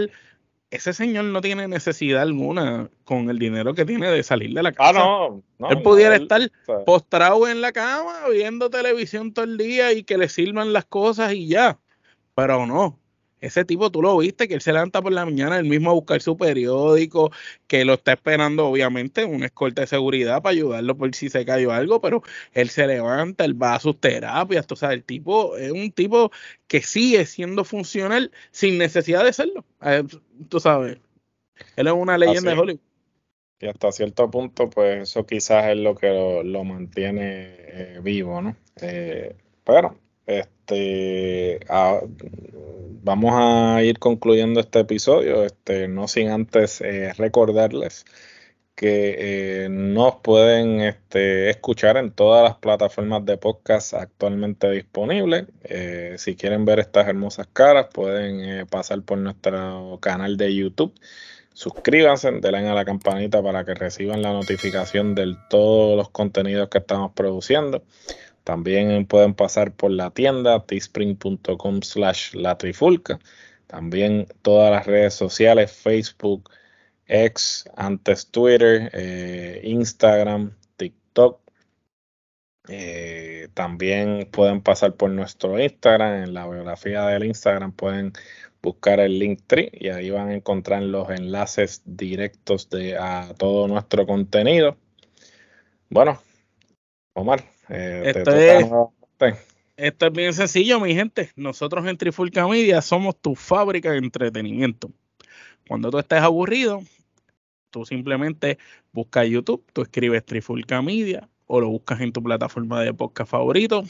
ese 0.73 0.91
señor 0.91 1.25
no 1.25 1.39
tiene 1.39 1.67
necesidad 1.67 2.23
alguna 2.23 2.89
con 3.03 3.29
el 3.29 3.37
dinero 3.37 3.75
que 3.75 3.85
tiene 3.85 4.09
de 4.09 4.23
salir 4.23 4.55
de 4.55 4.63
la 4.63 4.69
ah, 4.69 4.73
casa. 4.73 4.99
Ah, 5.03 5.29
no, 5.59 5.69
él 5.69 5.83
pudiera 5.83 6.15
estar 6.15 6.41
postrado 6.83 7.47
en 7.47 7.61
la 7.61 7.71
cama 7.71 8.27
viendo 8.31 8.71
televisión 8.71 9.33
todo 9.33 9.45
el 9.45 9.57
día 9.57 9.93
y 9.93 10.03
que 10.03 10.17
le 10.17 10.29
sirvan 10.29 10.73
las 10.73 10.85
cosas 10.85 11.33
y 11.33 11.47
ya. 11.47 11.77
Pero 12.33 12.65
no, 12.65 12.99
ese 13.43 13.65
tipo, 13.65 13.91
tú 13.91 14.01
lo 14.01 14.17
viste, 14.17 14.47
que 14.47 14.53
él 14.53 14.61
se 14.61 14.71
levanta 14.71 15.01
por 15.01 15.11
la 15.11 15.25
mañana, 15.25 15.57
él 15.57 15.65
mismo 15.65 15.89
a 15.91 15.93
buscar 15.93 16.21
su 16.21 16.37
periódico, 16.37 17.29
que 17.67 17.83
lo 17.83 17.95
está 17.95 18.13
esperando, 18.13 18.67
obviamente, 18.67 19.25
un 19.25 19.43
escolta 19.43 19.81
de 19.81 19.87
seguridad 19.87 20.41
para 20.41 20.53
ayudarlo 20.53 20.97
por 20.97 21.13
si 21.13 21.29
se 21.29 21.45
cayó 21.45 21.73
algo, 21.73 21.99
pero 21.99 22.23
él 22.53 22.69
se 22.69 22.87
levanta, 22.87 23.43
él 23.43 23.61
va 23.61 23.75
a 23.75 23.79
sus 23.81 23.99
terapias, 23.99 24.65
tú 24.65 24.77
sabes, 24.77 24.97
el 24.97 25.03
tipo 25.03 25.57
es 25.57 25.73
un 25.73 25.91
tipo 25.91 26.31
que 26.67 26.81
sigue 26.81 27.25
siendo 27.25 27.65
funcional 27.65 28.31
sin 28.51 28.77
necesidad 28.77 29.25
de 29.25 29.33
serlo. 29.33 29.65
Tú 30.47 30.61
sabes, 30.61 30.99
él 31.75 31.87
es 31.87 31.93
una 31.93 32.17
leyenda 32.17 32.51
de 32.51 32.57
Hollywood. 32.57 32.81
Y 33.59 33.67
hasta 33.67 33.91
cierto 33.91 34.31
punto, 34.31 34.69
pues 34.69 35.09
eso 35.09 35.25
quizás 35.25 35.67
es 35.67 35.77
lo 35.77 35.95
que 35.95 36.41
lo, 36.45 36.63
mantiene 36.63 37.55
eh, 37.57 37.99
vivo, 38.01 38.41
¿no? 38.41 38.55
Eh, 38.81 39.35
pero 39.63 39.97
este, 40.25 41.59
vamos 43.03 43.33
a 43.35 43.83
ir 43.83 43.99
concluyendo 43.99 44.59
este 44.59 44.79
episodio, 44.79 45.43
este, 45.43 45.87
no 45.87 46.07
sin 46.07 46.29
antes 46.29 46.81
eh, 46.81 47.13
recordarles 47.13 48.05
que 48.75 49.65
eh, 49.65 49.69
nos 49.69 50.15
pueden 50.15 50.81
este, 50.81 51.49
escuchar 51.51 51.97
en 51.97 52.11
todas 52.11 52.43
las 52.43 52.57
plataformas 52.57 53.23
de 53.23 53.37
podcast 53.37 53.93
actualmente 53.93 54.69
disponibles. 54.71 55.45
Eh, 55.63 56.15
si 56.17 56.35
quieren 56.35 56.65
ver 56.65 56.79
estas 56.79 57.07
hermosas 57.07 57.47
caras, 57.53 57.87
pueden 57.93 58.65
pasar 58.67 59.03
por 59.03 59.19
nuestro 59.19 59.99
canal 60.01 60.37
de 60.37 60.55
YouTube. 60.55 60.93
Suscríbanse, 61.53 62.31
denle 62.31 62.67
a 62.67 62.73
la 62.73 62.83
campanita 62.83 63.43
para 63.43 63.63
que 63.63 63.75
reciban 63.75 64.23
la 64.23 64.33
notificación 64.33 65.13
de 65.13 65.35
todos 65.51 65.95
los 65.95 66.09
contenidos 66.09 66.69
que 66.69 66.79
estamos 66.79 67.11
produciendo. 67.13 67.83
También 68.43 69.05
pueden 69.05 69.33
pasar 69.33 69.73
por 69.73 69.91
la 69.91 70.11
tienda 70.11 70.65
teespring.com 70.65 71.81
slash 71.81 72.33
la 72.35 72.57
trifulca. 72.57 73.19
También 73.67 74.27
todas 74.41 74.71
las 74.71 74.85
redes 74.85 75.13
sociales, 75.13 75.71
Facebook, 75.71 76.49
X, 77.07 77.65
antes 77.75 78.29
Twitter, 78.31 78.89
eh, 78.93 79.61
Instagram, 79.63 80.55
TikTok. 80.77 81.41
Eh, 82.69 83.49
también 83.53 84.29
pueden 84.31 84.61
pasar 84.61 84.95
por 84.95 85.09
nuestro 85.09 85.59
Instagram. 85.59 86.23
En 86.23 86.33
la 86.33 86.47
biografía 86.47 87.05
del 87.07 87.25
Instagram 87.25 87.71
pueden 87.73 88.13
buscar 88.61 88.99
el 88.99 89.19
link 89.19 89.41
tree 89.47 89.69
y 89.73 89.89
ahí 89.89 90.09
van 90.09 90.29
a 90.29 90.35
encontrar 90.35 90.81
los 90.83 91.09
enlaces 91.09 91.81
directos 91.85 92.69
de, 92.69 92.97
a 92.97 93.33
todo 93.37 93.67
nuestro 93.67 94.05
contenido. 94.07 94.77
Bueno, 95.89 96.19
Omar, 97.13 97.43
eh, 97.73 98.03
esto, 98.05 98.31
es, 98.31 98.65
esto 99.75 100.05
es 100.07 100.13
bien 100.13 100.33
sencillo, 100.33 100.79
mi 100.79 100.93
gente. 100.93 101.31
Nosotros 101.35 101.85
en 101.87 101.97
Trifulca 101.97 102.47
Media 102.47 102.81
somos 102.81 103.19
tu 103.19 103.35
fábrica 103.35 103.91
de 103.91 103.97
entretenimiento. 103.97 104.91
Cuando 105.67 105.89
tú 105.89 105.99
estés 105.99 106.19
aburrido, 106.19 106.81
tú 107.69 107.85
simplemente 107.85 108.57
buscas 108.91 109.27
YouTube, 109.27 109.65
tú 109.73 109.81
escribes 109.81 110.25
Trifulca 110.25 110.81
Media 110.81 111.29
o 111.47 111.59
lo 111.59 111.69
buscas 111.69 112.01
en 112.01 112.11
tu 112.11 112.23
plataforma 112.23 112.81
de 112.81 112.93
podcast 112.93 113.29
favorito, 113.29 113.83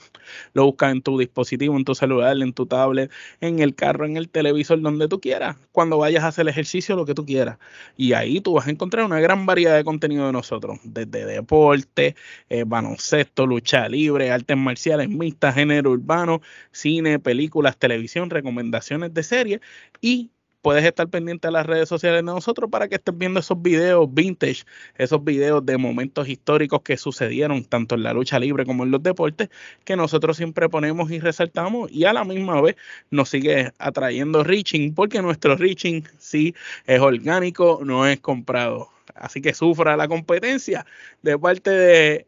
lo 0.54 0.66
buscas 0.66 0.92
en 0.92 1.02
tu 1.02 1.18
dispositivo, 1.18 1.76
en 1.78 1.86
tu 1.86 1.96
celular, 1.96 2.36
en 2.42 2.54
tu 2.54 2.66
tablet, 2.66 3.12
en 3.42 3.60
el 3.60 3.76
carro, 3.76 4.06
en 4.06 4.18
el 4.18 4.30
televisor, 4.30 4.82
donde 4.82 5.08
tú 5.08 5.20
quieras, 5.20 5.58
cuando 5.72 5.98
vayas 5.98 6.24
a 6.24 6.28
hacer 6.28 6.48
ejercicio, 6.48 6.96
lo 6.96 7.06
que 7.06 7.14
tú 7.14 7.26
quieras. 7.26 7.58
Y 7.98 8.14
ahí 8.14 8.42
tú 8.42 8.54
vas 8.54 8.68
a 8.68 8.72
encontrar 8.72 9.06
una 9.06 9.20
gran 9.20 9.46
variedad 9.46 9.76
de 9.76 9.84
contenido 9.84 10.26
de 10.26 10.34
nosotros, 10.34 10.80
desde 10.84 11.26
deporte, 11.26 12.16
eh, 12.50 12.64
baloncesto, 12.66 13.46
lucha 13.46 13.88
libre, 13.90 14.32
artes 14.32 14.58
marciales 14.58 15.10
mixtas, 15.10 15.56
género 15.56 15.92
urbano, 15.92 16.42
cine, 16.72 17.20
películas, 17.20 17.78
televisión, 17.78 18.30
recomendaciones 18.30 19.14
de 19.14 19.24
series 19.24 19.62
y 20.02 20.32
puedes 20.64 20.86
estar 20.86 21.10
pendiente 21.10 21.50
de 21.50 21.52
las 21.52 21.66
redes 21.66 21.90
sociales 21.90 22.20
de 22.20 22.24
nosotros 22.24 22.72
para 22.72 22.88
que 22.88 22.96
estés 22.96 23.16
viendo 23.16 23.42
esos 23.42 23.62
videos 23.62 24.12
vintage, 24.12 24.64
esos 24.98 25.24
videos 25.24 25.64
de 25.64 25.78
momentos 25.78 26.30
históricos 26.30 26.82
que 26.84 26.96
sucedieron 26.96 27.66
tanto 27.66 27.96
en 27.96 28.04
la 28.04 28.14
lucha 28.14 28.40
libre 28.40 28.66
como 28.66 28.86
en 28.86 28.92
los 28.92 29.04
deportes, 29.04 29.50
que 29.84 29.98
nosotros 29.98 30.38
siempre 30.38 30.70
ponemos 30.70 31.12
y 31.12 31.20
resaltamos 31.20 31.92
y 31.92 32.06
a 32.06 32.14
la 32.14 32.24
misma 32.24 32.62
vez 32.62 32.78
nos 33.12 33.30
sigue 33.30 33.74
atrayendo 33.78 34.44
reaching, 34.44 34.94
porque 34.96 35.22
nuestro 35.22 35.58
reaching 35.58 36.04
sí 36.18 36.56
es 36.86 37.02
orgánico, 37.02 37.82
no 37.84 38.08
es 38.08 38.22
comprado. 38.22 38.90
Así 39.16 39.42
que 39.42 39.54
sufra 39.54 39.98
la 39.98 40.08
competencia 40.08 40.86
de 41.22 41.38
parte 41.38 41.70
de 41.72 42.28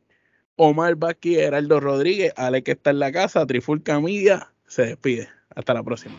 Omar 0.58 0.95
Baki, 0.95 1.38
Heraldo 1.38 1.80
Rodríguez, 1.80 2.34
Ale 2.36 2.63
que 2.63 2.74
está 2.74 2.89
en 2.89 3.00
la 3.00 3.13
casa, 3.13 3.45
Trifulca 3.45 4.00
Media, 4.02 4.52
se 4.67 4.88
despide. 4.88 5.30
Hasta 5.56 5.74
la 5.74 5.84
próxima. 5.84 6.15